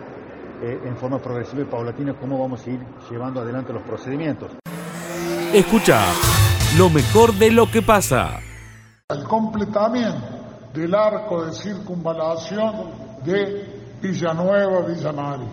eh, 0.62 0.80
en 0.84 0.96
forma 0.96 1.18
progresiva 1.18 1.62
y 1.62 1.66
paulatina 1.66 2.14
cómo 2.14 2.38
vamos 2.38 2.66
a 2.66 2.70
ir 2.70 2.80
llevando 3.10 3.40
adelante 3.40 3.72
los 3.72 3.82
procedimientos. 3.82 4.50
Escucha 5.52 6.00
lo 6.76 6.90
mejor 6.90 7.32
de 7.34 7.52
lo 7.52 7.70
que 7.70 7.82
pasa. 7.82 8.40
El 9.08 9.22
completamiento 9.22 10.44
del 10.72 10.92
arco 10.94 11.46
de 11.46 11.52
circunvalación 11.52 12.90
de 13.24 13.96
Villanueva, 14.02 14.80
Villanari. 14.80 15.46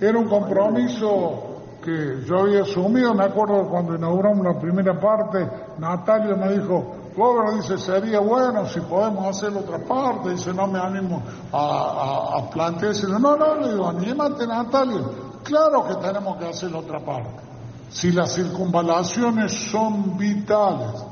Era 0.00 0.18
un 0.18 0.26
compromiso 0.26 1.49
que 1.82 2.24
yo 2.26 2.40
había 2.40 2.62
asumido, 2.62 3.14
me 3.14 3.24
acuerdo 3.24 3.68
cuando 3.68 3.96
inauguramos 3.96 4.44
la 4.44 4.58
primera 4.58 4.98
parte, 4.98 5.48
Natalia 5.78 6.36
me 6.36 6.52
dijo, 6.52 6.96
Gómez 7.16 7.68
dice, 7.68 7.78
sería 7.78 8.20
bueno 8.20 8.66
si 8.66 8.80
podemos 8.80 9.26
hacer 9.26 9.56
otra 9.56 9.78
parte, 9.78 10.30
dice, 10.30 10.52
no 10.52 10.66
me 10.66 10.78
animo 10.78 11.22
a, 11.52 12.38
a, 12.38 12.50
plantear, 12.50 12.94
no, 13.08 13.36
no, 13.36 13.54
le 13.56 13.70
digo, 13.70 13.88
anímate 13.88 14.46
Natalia, 14.46 15.00
claro 15.42 15.86
que 15.86 15.94
tenemos 15.96 16.36
que 16.36 16.48
hacer 16.48 16.74
otra 16.74 17.00
parte. 17.00 17.50
Si 17.90 18.12
las 18.12 18.34
circunvalaciones 18.34 19.52
son 19.70 20.16
vitales 20.16 21.04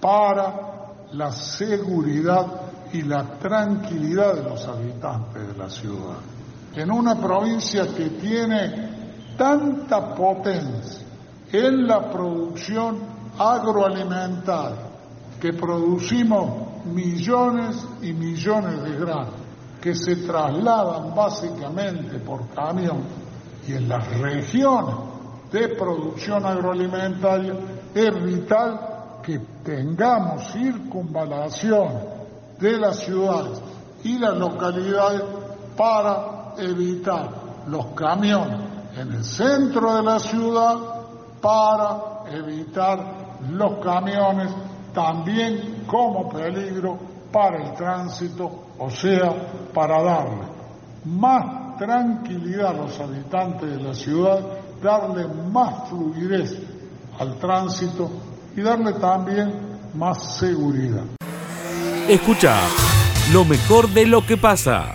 para 0.00 0.68
la 1.12 1.32
seguridad 1.32 2.46
y 2.92 3.02
la 3.02 3.38
tranquilidad 3.38 4.34
de 4.34 4.42
los 4.42 4.66
habitantes 4.66 5.46
de 5.48 5.56
la 5.56 5.70
ciudad. 5.70 6.18
En 6.74 6.90
una 6.90 7.18
provincia 7.18 7.86
que 7.94 8.10
tiene 8.10 8.97
tanta 9.38 10.14
potencia 10.14 11.06
en 11.52 11.86
la 11.86 12.10
producción 12.10 12.98
agroalimentaria, 13.38 14.88
que 15.40 15.52
producimos 15.54 16.84
millones 16.84 17.86
y 18.02 18.12
millones 18.12 18.82
de 18.82 18.96
granos 18.96 19.34
que 19.80 19.94
se 19.94 20.16
trasladan 20.16 21.14
básicamente 21.14 22.18
por 22.18 22.48
camión 22.48 23.04
y 23.66 23.74
en 23.74 23.88
las 23.88 24.06
regiones 24.18 24.96
de 25.52 25.68
producción 25.68 26.44
agroalimentaria 26.44 27.54
es 27.94 28.24
vital 28.24 29.20
que 29.22 29.38
tengamos 29.62 30.50
circunvalación 30.52 31.92
de 32.58 32.76
las 32.76 32.98
ciudades 32.98 33.60
y 34.02 34.18
las 34.18 34.36
localidades 34.36 35.22
para 35.76 36.54
evitar 36.58 37.30
los 37.68 37.86
camiones 37.88 38.67
en 38.96 39.12
el 39.12 39.24
centro 39.24 39.94
de 39.96 40.02
la 40.02 40.18
ciudad, 40.18 40.76
para 41.40 42.24
evitar 42.32 43.38
los 43.50 43.84
camiones 43.84 44.52
también 44.92 45.84
como 45.86 46.28
peligro 46.28 46.98
para 47.32 47.64
el 47.64 47.74
tránsito, 47.74 48.66
o 48.78 48.90
sea, 48.90 49.70
para 49.72 50.02
darle 50.02 50.48
más 51.04 51.76
tranquilidad 51.78 52.70
a 52.70 52.72
los 52.72 52.98
habitantes 52.98 53.70
de 53.70 53.82
la 53.82 53.94
ciudad, 53.94 54.40
darle 54.82 55.26
más 55.52 55.88
fluidez 55.88 56.58
al 57.18 57.38
tránsito 57.38 58.10
y 58.56 58.60
darle 58.60 58.94
también 58.94 59.78
más 59.94 60.38
seguridad. 60.38 61.04
Escucha 62.08 62.58
lo 63.32 63.44
mejor 63.44 63.88
de 63.88 64.06
lo 64.06 64.24
que 64.24 64.36
pasa. 64.36 64.94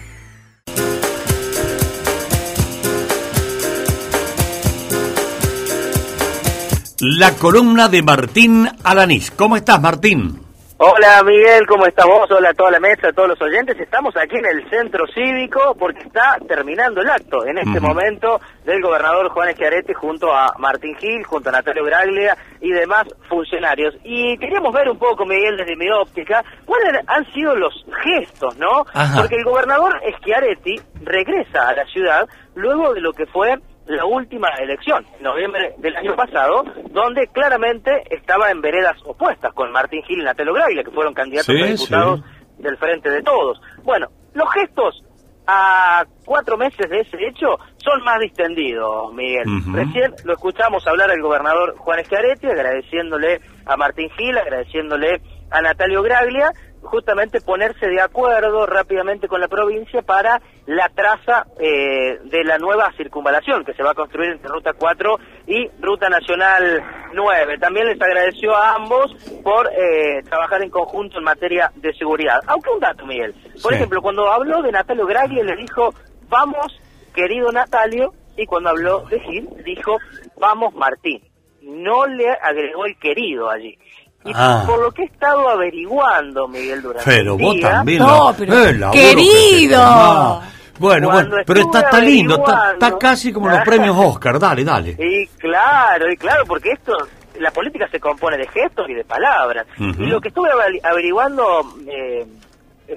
La 7.06 7.36
columna 7.36 7.90
de 7.90 8.02
Martín 8.02 8.66
Alanís. 8.82 9.30
¿Cómo 9.32 9.58
estás, 9.58 9.82
Martín? 9.82 10.40
Hola 10.78 11.22
Miguel, 11.26 11.68
¿cómo 11.68 11.86
estamos? 11.86 12.32
Hola 12.32 12.52
a 12.52 12.54
toda 12.54 12.72
la 12.72 12.80
mesa, 12.80 13.10
a 13.10 13.12
todos 13.12 13.28
los 13.28 13.42
oyentes. 13.42 13.78
Estamos 13.78 14.16
aquí 14.16 14.38
en 14.38 14.46
el 14.46 14.70
centro 14.70 15.06
cívico 15.14 15.76
porque 15.78 16.00
está 16.00 16.38
terminando 16.48 17.02
el 17.02 17.10
acto 17.10 17.46
en 17.46 17.58
este 17.58 17.82
momento 17.82 18.40
del 18.64 18.82
gobernador 18.82 19.28
Juan 19.32 19.50
Eschiaretti 19.50 19.92
junto 19.92 20.34
a 20.34 20.54
Martín 20.60 20.96
Gil, 20.96 21.26
junto 21.26 21.50
a 21.50 21.52
Natalia 21.52 21.84
Graglia 21.84 22.38
y 22.62 22.72
demás 22.72 23.06
funcionarios. 23.28 23.96
Y 24.06 24.38
queríamos 24.38 24.74
ver 24.74 24.88
un 24.90 24.98
poco, 24.98 25.26
Miguel, 25.26 25.58
desde 25.58 25.76
mi 25.76 25.90
óptica, 25.90 26.42
cuáles 26.64 27.02
han 27.06 27.26
sido 27.34 27.54
los 27.58 27.86
gestos, 28.02 28.56
¿no? 28.58 28.86
Porque 29.18 29.36
el 29.36 29.44
gobernador 29.44 30.00
Schiaretti 30.20 30.80
regresa 31.04 31.68
a 31.68 31.76
la 31.76 31.86
ciudad 31.88 32.30
luego 32.56 32.94
de 32.94 33.02
lo 33.02 33.12
que 33.12 33.26
fue 33.26 33.60
la 33.88 34.06
última 34.06 34.50
elección, 34.60 35.06
noviembre 35.20 35.74
del 35.78 35.96
año 35.96 36.16
pasado, 36.16 36.64
donde 36.92 37.28
claramente 37.28 38.04
estaba 38.10 38.50
en 38.52 38.62
veredas 38.62 38.96
opuestas 39.06 39.54
con 39.54 39.72
Martín 39.72 40.04
Gil 40.04 40.22
y 40.22 40.24
Natelo 40.24 40.54
Graglia, 40.54 40.84
que 40.84 40.92
fueron 40.92 41.14
candidatos 41.14 41.50
a 41.50 41.66
diputados 41.66 42.22
del 42.58 42.78
Frente 42.78 43.10
de 43.10 43.22
Todos. 43.22 43.62
Bueno, 43.84 44.08
los 44.34 44.50
gestos 44.54 45.04
a 45.46 46.06
cuatro 46.26 46.58
meses 46.58 46.90
de 46.90 47.02
ese 47.02 47.18
hecho 47.28 47.58
son 47.78 48.02
más 48.04 48.20
distendidos, 48.20 49.14
Miguel. 49.14 49.44
Recién 49.74 50.14
lo 50.24 50.34
escuchamos 50.34 50.88
hablar 50.88 51.12
al 51.12 51.22
gobernador 51.22 51.76
Juan 51.78 52.00
Escaretti, 52.00 52.48
agradeciéndole 52.48 53.42
a 53.66 53.76
Martín 53.76 54.10
Gil, 54.12 54.38
agradeciéndole 54.38 55.22
a 55.52 55.62
Natalio 55.62 56.02
Graglia, 56.02 56.52
justamente 56.84 57.42
ponerse 57.42 57.88
de 57.88 58.02
acuerdo 58.02 58.66
rápidamente 58.66 59.28
con 59.28 59.42
la 59.42 59.48
provincia 59.48 60.02
para 60.02 60.42
la 60.66 60.90
traza 60.90 61.46
eh, 61.60 62.20
de 62.24 62.44
la 62.44 62.58
nueva 62.58 62.92
circunvalación 62.96 63.66
que 63.66 63.74
se 63.74 63.84
va 63.84 63.92
a 63.92 63.96
construir 63.96 64.32
entre 64.32 64.50
Ruta 64.50 64.74
4 64.74 65.18
y 65.48 65.68
Ruta 65.80 66.10
Nacional 66.10 66.84
9. 67.14 67.58
También 67.58 67.88
les 67.88 68.02
agradeció 68.02 68.56
a 68.56 68.76
ambos 68.76 69.14
por 69.44 69.68
eh, 69.68 70.22
trabajar 70.30 70.62
en 70.62 70.70
conjunto 70.70 71.18
en 71.18 71.24
materia 71.24 71.72
de 71.76 71.94
seguridad. 71.94 72.40
Aunque 72.48 72.70
un 72.70 72.80
dato, 72.80 73.06
Miguel. 73.06 73.34
Por 73.62 73.74
ejemplo, 73.74 74.02
cuando 74.02 74.32
habló 74.32 74.62
de 74.62 74.72
Natalio 74.72 75.06
Graglia 75.06 75.44
le 75.44 75.56
dijo, 75.56 75.94
vamos, 76.30 76.80
querido 77.14 77.52
Natalio, 77.52 78.14
y 78.38 78.46
cuando 78.46 78.70
habló 78.70 79.02
de 79.10 79.20
Gil, 79.20 79.50
dijo, 79.64 79.98
vamos, 80.40 80.74
Martín. 80.74 81.22
no 81.62 82.06
le 82.08 82.30
agregó 82.30 82.86
el 82.86 82.98
querido 82.98 83.50
allí. 83.50 83.78
Y 84.26 84.32
Ah. 84.34 84.64
por 84.66 84.80
lo 84.82 84.92
que 84.92 85.04
he 85.04 85.06
estado 85.06 85.50
averiguando, 85.50 86.48
Miguel, 86.48 86.82
durante 86.82 87.06
Pero 87.10 87.36
el 87.36 87.42
vos 87.44 87.56
día, 87.56 87.70
también. 87.70 88.00
No, 88.00 88.32
la- 88.32 88.38
pero- 88.38 88.92
¡Querido! 88.92 90.42
Bueno, 90.80 91.10
Cuando 91.10 91.30
bueno, 91.30 91.44
pero 91.46 91.60
está, 91.62 91.80
está 91.82 92.00
lindo, 92.00 92.36
está, 92.36 92.98
casi 92.98 93.32
como 93.32 93.48
los 93.50 93.60
premios 93.66 93.96
Oscar, 93.98 94.40
dale, 94.40 94.64
dale. 94.64 94.96
Y 94.98 95.28
claro, 95.38 96.12
y 96.12 96.18
claro, 96.18 96.44
porque 96.48 96.72
esto, 96.72 96.94
la 97.40 97.52
política 97.52 97.88
se 97.90 98.00
compone 98.00 98.38
de 98.38 98.48
gestos 98.48 98.90
y 98.90 98.94
de 98.94 99.04
palabras. 99.06 99.68
Y 99.78 100.06
lo 100.08 100.20
que 100.20 100.30
estuve 100.30 100.50
averi- 100.50 100.80
averiguando, 100.84 101.44
eh, 101.88 102.26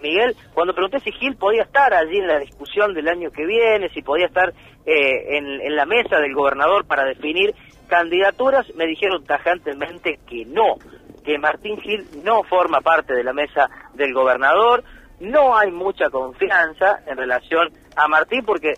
Miguel, 0.02 0.34
cuando 0.54 0.72
pregunté 0.74 1.00
si 1.00 1.12
Gil 1.12 1.36
podía 1.36 1.62
estar 1.62 1.92
allí 1.92 2.16
en 2.18 2.26
la 2.28 2.38
discusión 2.38 2.94
del 2.94 3.08
año 3.08 3.30
que 3.30 3.44
viene, 3.44 3.88
si 3.90 4.00
podía 4.02 4.26
estar 4.26 4.52
eh, 4.86 5.36
en, 5.36 5.46
en 5.60 5.76
la 5.76 5.84
mesa 5.84 6.16
del 6.18 6.34
gobernador 6.34 6.86
para 6.86 7.04
definir 7.04 7.54
candidaturas, 7.88 8.66
me 8.74 8.86
dijeron 8.86 9.22
tajantemente 9.24 10.18
que 10.28 10.44
no, 10.46 10.76
que 11.26 11.38
Martín 11.38 11.78
Gil 11.80 12.06
no 12.22 12.44
forma 12.44 12.80
parte 12.80 13.12
de 13.12 13.24
la 13.24 13.32
mesa 13.32 13.68
del 13.94 14.14
gobernador, 14.14 14.84
no 15.18 15.56
hay 15.56 15.72
mucha 15.72 16.08
confianza 16.08 17.00
en 17.04 17.16
relación 17.16 17.68
a 17.96 18.06
Martín 18.06 18.44
porque 18.46 18.74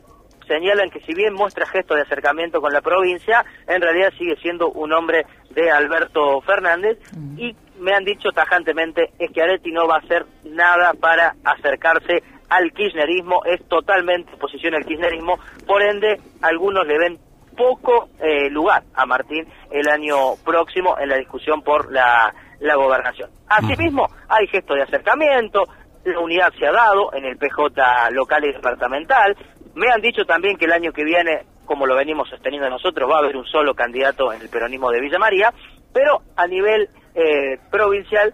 señalan 0.46 0.88
que 0.90 1.00
si 1.00 1.12
bien 1.12 1.34
muestra 1.34 1.66
gestos 1.66 1.98
de 1.98 2.04
acercamiento 2.04 2.62
con 2.62 2.72
la 2.72 2.80
provincia, 2.80 3.44
en 3.66 3.82
realidad 3.82 4.12
sigue 4.16 4.36
siendo 4.36 4.70
un 4.70 4.94
hombre 4.94 5.26
de 5.50 5.70
Alberto 5.70 6.40
Fernández. 6.40 6.98
Y 7.36 7.54
me 7.78 7.92
han 7.92 8.04
dicho 8.04 8.30
tajantemente 8.30 9.12
es 9.18 9.30
que 9.30 9.42
Areti 9.42 9.70
no 9.70 9.86
va 9.86 9.96
a 9.96 9.98
hacer 9.98 10.24
nada 10.44 10.94
para 10.94 11.34
acercarse 11.44 12.22
al 12.48 12.72
kirchnerismo, 12.72 13.44
es 13.44 13.62
totalmente 13.68 14.32
oposición 14.32 14.74
al 14.74 14.86
kirchnerismo, 14.86 15.38
por 15.66 15.82
ende 15.82 16.18
algunos 16.40 16.86
le 16.86 16.98
ven 16.98 17.18
poco 17.58 18.08
eh, 18.20 18.48
lugar 18.48 18.84
a 18.94 19.04
Martín 19.04 19.46
el 19.70 19.88
año 19.88 20.36
próximo 20.44 20.96
en 20.98 21.08
la 21.08 21.16
discusión 21.16 21.62
por 21.62 21.92
la, 21.92 22.32
la 22.60 22.76
gobernación. 22.76 23.30
Asimismo, 23.48 24.06
hay 24.28 24.46
gestos 24.46 24.76
de 24.76 24.84
acercamiento, 24.84 25.64
la 26.04 26.20
unidad 26.20 26.52
se 26.58 26.66
ha 26.66 26.72
dado 26.72 27.12
en 27.12 27.24
el 27.24 27.36
PJ 27.36 28.10
local 28.12 28.44
y 28.44 28.52
departamental. 28.52 29.36
Me 29.74 29.90
han 29.90 30.00
dicho 30.00 30.24
también 30.24 30.56
que 30.56 30.66
el 30.66 30.72
año 30.72 30.92
que 30.92 31.04
viene, 31.04 31.44
como 31.66 31.86
lo 31.86 31.96
venimos 31.96 32.28
sosteniendo 32.28 32.70
nosotros, 32.70 33.10
va 33.10 33.16
a 33.16 33.18
haber 33.18 33.36
un 33.36 33.46
solo 33.46 33.74
candidato 33.74 34.32
en 34.32 34.40
el 34.40 34.48
peronismo 34.48 34.90
de 34.90 35.00
Villa 35.00 35.18
María, 35.18 35.52
pero 35.92 36.22
a 36.36 36.46
nivel 36.46 36.88
eh, 37.14 37.58
provincial 37.70 38.32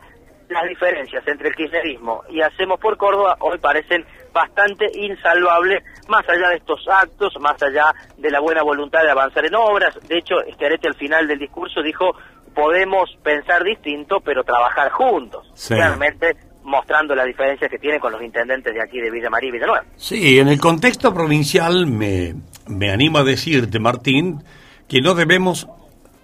las 0.48 0.68
diferencias 0.68 1.26
entre 1.26 1.48
el 1.48 1.56
kirchnerismo 1.56 2.22
y 2.28 2.42
Hacemos 2.42 2.78
por 2.78 2.98
Córdoba 2.98 3.36
hoy 3.40 3.58
parecen 3.58 4.04
bastante 4.34 4.86
insalvables, 4.94 5.82
más 6.08 6.28
allá 6.28 6.48
de 6.50 6.56
estos 6.56 6.84
actos, 6.88 7.32
más 7.40 7.62
allá 7.62 7.94
de 8.18 8.30
la 8.30 8.40
buena 8.40 8.62
voluntad 8.62 9.02
de 9.02 9.10
avanzar 9.10 9.46
en 9.46 9.54
obras. 9.54 9.94
De 10.06 10.18
hecho, 10.18 10.34
Schiaretti 10.52 10.88
al 10.88 10.96
final 10.96 11.26
del 11.28 11.38
discurso 11.38 11.80
dijo, 11.82 12.14
podemos 12.54 13.08
pensar 13.22 13.62
distinto, 13.62 14.20
pero 14.20 14.42
trabajar 14.42 14.90
juntos. 14.90 15.46
Sí. 15.54 15.74
Realmente 15.74 16.36
mostrando 16.64 17.14
las 17.14 17.26
diferencias 17.26 17.70
que 17.70 17.78
tiene 17.78 18.00
con 18.00 18.12
los 18.12 18.22
intendentes 18.22 18.74
de 18.74 18.82
aquí 18.82 18.98
de 19.00 19.10
Villa 19.10 19.30
María 19.30 19.50
y 19.50 19.52
Villanueva. 19.52 19.84
Sí, 19.96 20.38
en 20.38 20.48
el 20.48 20.58
contexto 20.58 21.14
provincial 21.14 21.86
me, 21.86 22.34
me 22.66 22.90
animo 22.90 23.18
a 23.18 23.24
decirte, 23.24 23.78
Martín, 23.78 24.42
que 24.88 25.00
no 25.00 25.14
debemos 25.14 25.68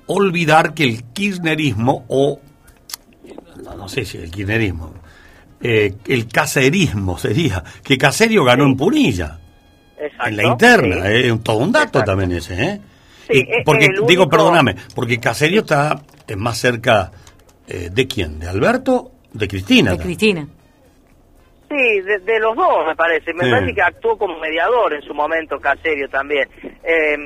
olvidar 0.06 0.74
que 0.74 0.84
el 0.84 1.04
kirchnerismo 1.12 2.04
o 2.08 2.40
no, 3.62 3.74
no 3.76 3.88
sé 3.88 4.04
si 4.04 4.18
el 4.18 4.30
kirchnerismo 4.30 4.94
eh, 5.62 5.92
el 6.08 6.26
caserismo 6.28 7.18
sería 7.18 7.62
que 7.84 7.98
Caserio 7.98 8.44
ganó 8.44 8.64
en 8.64 8.76
Punilla 8.76 9.38
Exacto. 9.98 10.28
en 10.28 10.36
la 10.36 10.44
interna 10.44 11.06
sí. 11.06 11.12
es 11.26 11.32
un- 11.32 11.42
todo 11.42 11.58
un 11.58 11.72
dato 11.72 12.02
también 12.02 12.32
ese 12.32 12.54
¿eh? 12.62 12.80
Sí, 13.28 13.38
Y 13.38 13.40
es 13.40 13.64
porque 13.64 13.88
digo 14.06 14.28
perdóname 14.28 14.74
porque 14.94 15.18
Caserio 15.20 15.60
está 15.60 16.00
eh, 16.26 16.36
más 16.36 16.56
cerca 16.58 17.10
eh, 17.68 17.88
de 17.92 18.06
quién 18.08 18.38
de 18.40 18.48
Alberto 18.48 19.12
de 19.32 19.46
Cristina 19.46 19.92
De 19.92 19.98
Cristina. 19.98 20.46
Sí, 21.68 22.00
de, 22.00 22.18
de 22.18 22.40
los 22.40 22.56
dos 22.56 22.84
me 22.86 22.96
parece. 22.96 23.32
Me 23.32 23.44
Sí. 23.44 23.50
parece 23.50 23.74
que 23.74 23.82
actuó 23.82 24.18
como 24.18 24.38
mediador 24.40 24.92
en 24.92 25.02
su 25.02 25.14
momento 25.14 25.60
Caserio 25.60 26.08
también. 26.08 26.48
Eh, 26.82 27.16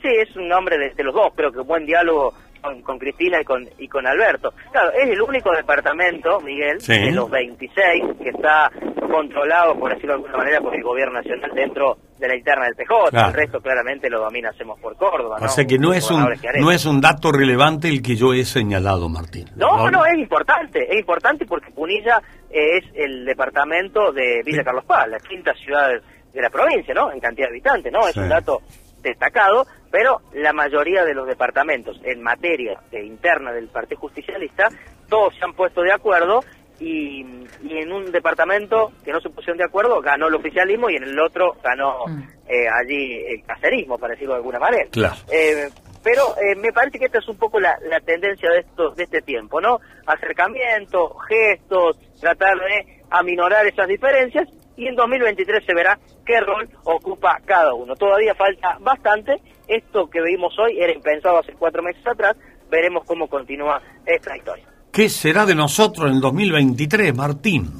sí, 0.00 0.08
es 0.08 0.34
un 0.36 0.50
hombre 0.50 0.78
de, 0.78 0.94
de 0.94 1.04
los 1.04 1.12
dos, 1.14 1.32
creo 1.36 1.52
que 1.52 1.60
buen 1.60 1.84
diálogo 1.84 2.32
con, 2.62 2.80
con 2.82 2.98
Cristina 2.98 3.40
y 3.40 3.44
con, 3.44 3.68
y 3.78 3.88
con 3.88 4.06
Alberto. 4.06 4.52
Claro, 4.70 4.90
es 4.92 5.10
el 5.10 5.20
único 5.20 5.50
departamento, 5.52 6.40
Miguel, 6.40 6.80
Sí. 6.80 6.92
de 6.92 7.10
los 7.12 7.28
26 7.30 8.04
que 8.22 8.30
está 8.30 8.70
controlado, 9.10 9.78
por 9.78 9.90
decirlo 9.92 10.12
de 10.14 10.22
alguna 10.22 10.38
manera, 10.38 10.60
por 10.60 10.74
el 10.74 10.82
gobierno 10.82 11.14
nacional 11.14 11.50
dentro 11.54 11.96
de 12.18 12.28
la 12.28 12.36
interna 12.36 12.64
del 12.66 12.74
PJ. 12.76 13.10
Claro. 13.10 13.28
El 13.28 13.34
resto 13.34 13.60
claramente 13.60 14.08
lo 14.08 14.20
domina 14.20 14.50
Hacemos 14.50 14.78
por 14.80 14.96
Córdoba. 14.96 15.38
o 15.42 15.48
sea 15.48 15.64
que 15.66 15.76
no 15.78 15.92
es 15.92 16.08
un 16.10 16.24
no 16.60 16.70
es 16.70 16.86
un 16.86 17.00
dato 17.00 17.32
relevante 17.32 17.88
el 17.88 18.00
que 18.00 18.14
yo 18.14 18.32
he 18.32 18.44
señalado 18.44 19.08
Martín 19.08 19.46
No, 19.56 19.90
no, 19.90 20.04
es 20.06 20.16
importante, 20.18 20.86
es 20.88 20.98
importante 21.00 21.44
porque 21.46 21.70
Punilla 21.72 22.22
es 22.48 22.84
el 22.94 23.24
departamento 23.24 24.12
de 24.12 24.40
Villa 24.44 24.62
Carlos 24.62 24.84
Paz, 24.84 25.08
la 25.08 25.18
quinta 25.18 25.52
ciudad 25.54 25.88
de, 25.88 26.00
de 26.32 26.42
la 26.42 26.48
provincia, 26.50 26.94
¿no? 26.94 27.10
En 27.12 27.18
cantidad 27.18 27.46
de 27.48 27.52
habitantes, 27.54 27.92
¿no? 27.92 28.06
Es 28.06 28.14
Sí. 28.14 28.20
un 28.20 28.28
dato 28.28 28.60
destacado, 29.02 29.66
pero 29.90 30.20
la 30.32 30.52
mayoría 30.52 31.04
de 31.04 31.14
los 31.14 31.26
departamentos 31.26 32.00
en 32.04 32.22
materia 32.22 32.80
de 32.90 33.04
interna 33.04 33.52
del 33.52 33.68
Partido 33.68 34.00
Justicialista, 34.00 34.68
todos 35.08 35.34
se 35.36 35.44
han 35.44 35.52
puesto 35.52 35.82
de 35.82 35.92
acuerdo 35.92 36.40
y, 36.80 37.20
y 37.62 37.78
en 37.78 37.92
un 37.92 38.10
departamento 38.10 38.92
que 39.04 39.12
no 39.12 39.20
se 39.20 39.30
pusieron 39.30 39.58
de 39.58 39.64
acuerdo 39.64 40.00
ganó 40.00 40.28
el 40.28 40.34
oficialismo 40.34 40.88
y 40.88 40.96
en 40.96 41.04
el 41.04 41.20
otro 41.20 41.56
ganó 41.62 42.06
eh, 42.48 42.66
allí 42.68 43.22
el 43.26 43.44
cacerismo, 43.44 43.98
para 43.98 44.14
decirlo 44.14 44.34
de 44.34 44.38
alguna 44.38 44.58
manera. 44.58 44.88
Claro. 44.90 45.14
Eh, 45.30 45.68
pero 46.02 46.34
eh, 46.38 46.56
me 46.56 46.72
parece 46.72 46.98
que 46.98 47.04
esta 47.04 47.18
es 47.18 47.28
un 47.28 47.36
poco 47.36 47.60
la, 47.60 47.76
la 47.88 48.00
tendencia 48.00 48.50
de 48.50 48.60
estos 48.60 48.96
de 48.96 49.04
este 49.04 49.22
tiempo, 49.22 49.60
¿no? 49.60 49.78
Acercamiento, 50.06 51.14
gestos, 51.28 51.96
tratar 52.20 52.56
de 52.58 53.02
aminorar 53.10 53.66
esas 53.66 53.86
diferencias 53.86 54.48
y 54.76 54.86
en 54.86 54.94
2023 54.94 55.64
se 55.64 55.74
verá 55.74 55.98
qué 56.24 56.40
rol 56.40 56.68
ocupa 56.84 57.38
cada 57.44 57.74
uno. 57.74 57.94
Todavía 57.96 58.34
falta 58.34 58.76
bastante. 58.80 59.40
Esto 59.68 60.08
que 60.08 60.20
vimos 60.22 60.58
hoy 60.58 60.78
era 60.78 60.92
impensado 60.92 61.38
hace 61.38 61.52
cuatro 61.52 61.82
meses 61.82 62.06
atrás. 62.06 62.36
Veremos 62.70 63.04
cómo 63.04 63.28
continúa 63.28 63.80
esta 64.06 64.36
historia. 64.36 64.64
¿Qué 64.90 65.08
será 65.08 65.46
de 65.46 65.54
nosotros 65.54 66.08
en 66.08 66.16
el 66.16 66.20
2023, 66.20 67.14
Martín? 67.14 67.70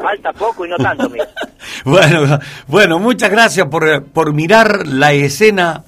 Falta 0.00 0.32
poco 0.32 0.64
y 0.64 0.68
no 0.68 0.76
tanto, 0.76 1.08
Miguel. 1.08 1.28
Bueno, 1.84 2.38
bueno, 2.66 2.98
muchas 2.98 3.30
gracias 3.30 3.66
por, 3.68 4.04
por 4.06 4.34
mirar 4.34 4.86
la 4.86 5.12
escena 5.12 5.84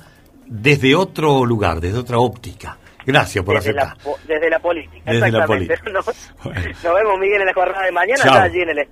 desde 0.46 0.94
otro 0.94 1.44
lugar, 1.44 1.80
desde 1.80 1.98
otra 1.98 2.18
óptica. 2.18 2.78
Gracias 3.04 3.44
por 3.44 3.56
Desde 3.56 3.72
la, 3.72 3.82
aceptar. 3.82 4.14
desde 4.26 4.50
la 4.50 4.58
política. 4.60 5.02
Desde 5.04 5.20
la 5.20 5.26
exactamente. 5.26 5.76
política. 5.76 5.90
Nos, 6.44 6.84
nos 6.84 6.94
vemos, 6.94 7.18
Miguel, 7.18 7.40
en 7.40 7.46
la 7.46 7.54
jornada 7.54 7.84
de 7.84 7.92
mañana, 7.92 8.42
allí 8.42 8.60
en 8.60 8.70
el 8.70 8.78
estudio. 8.78 8.90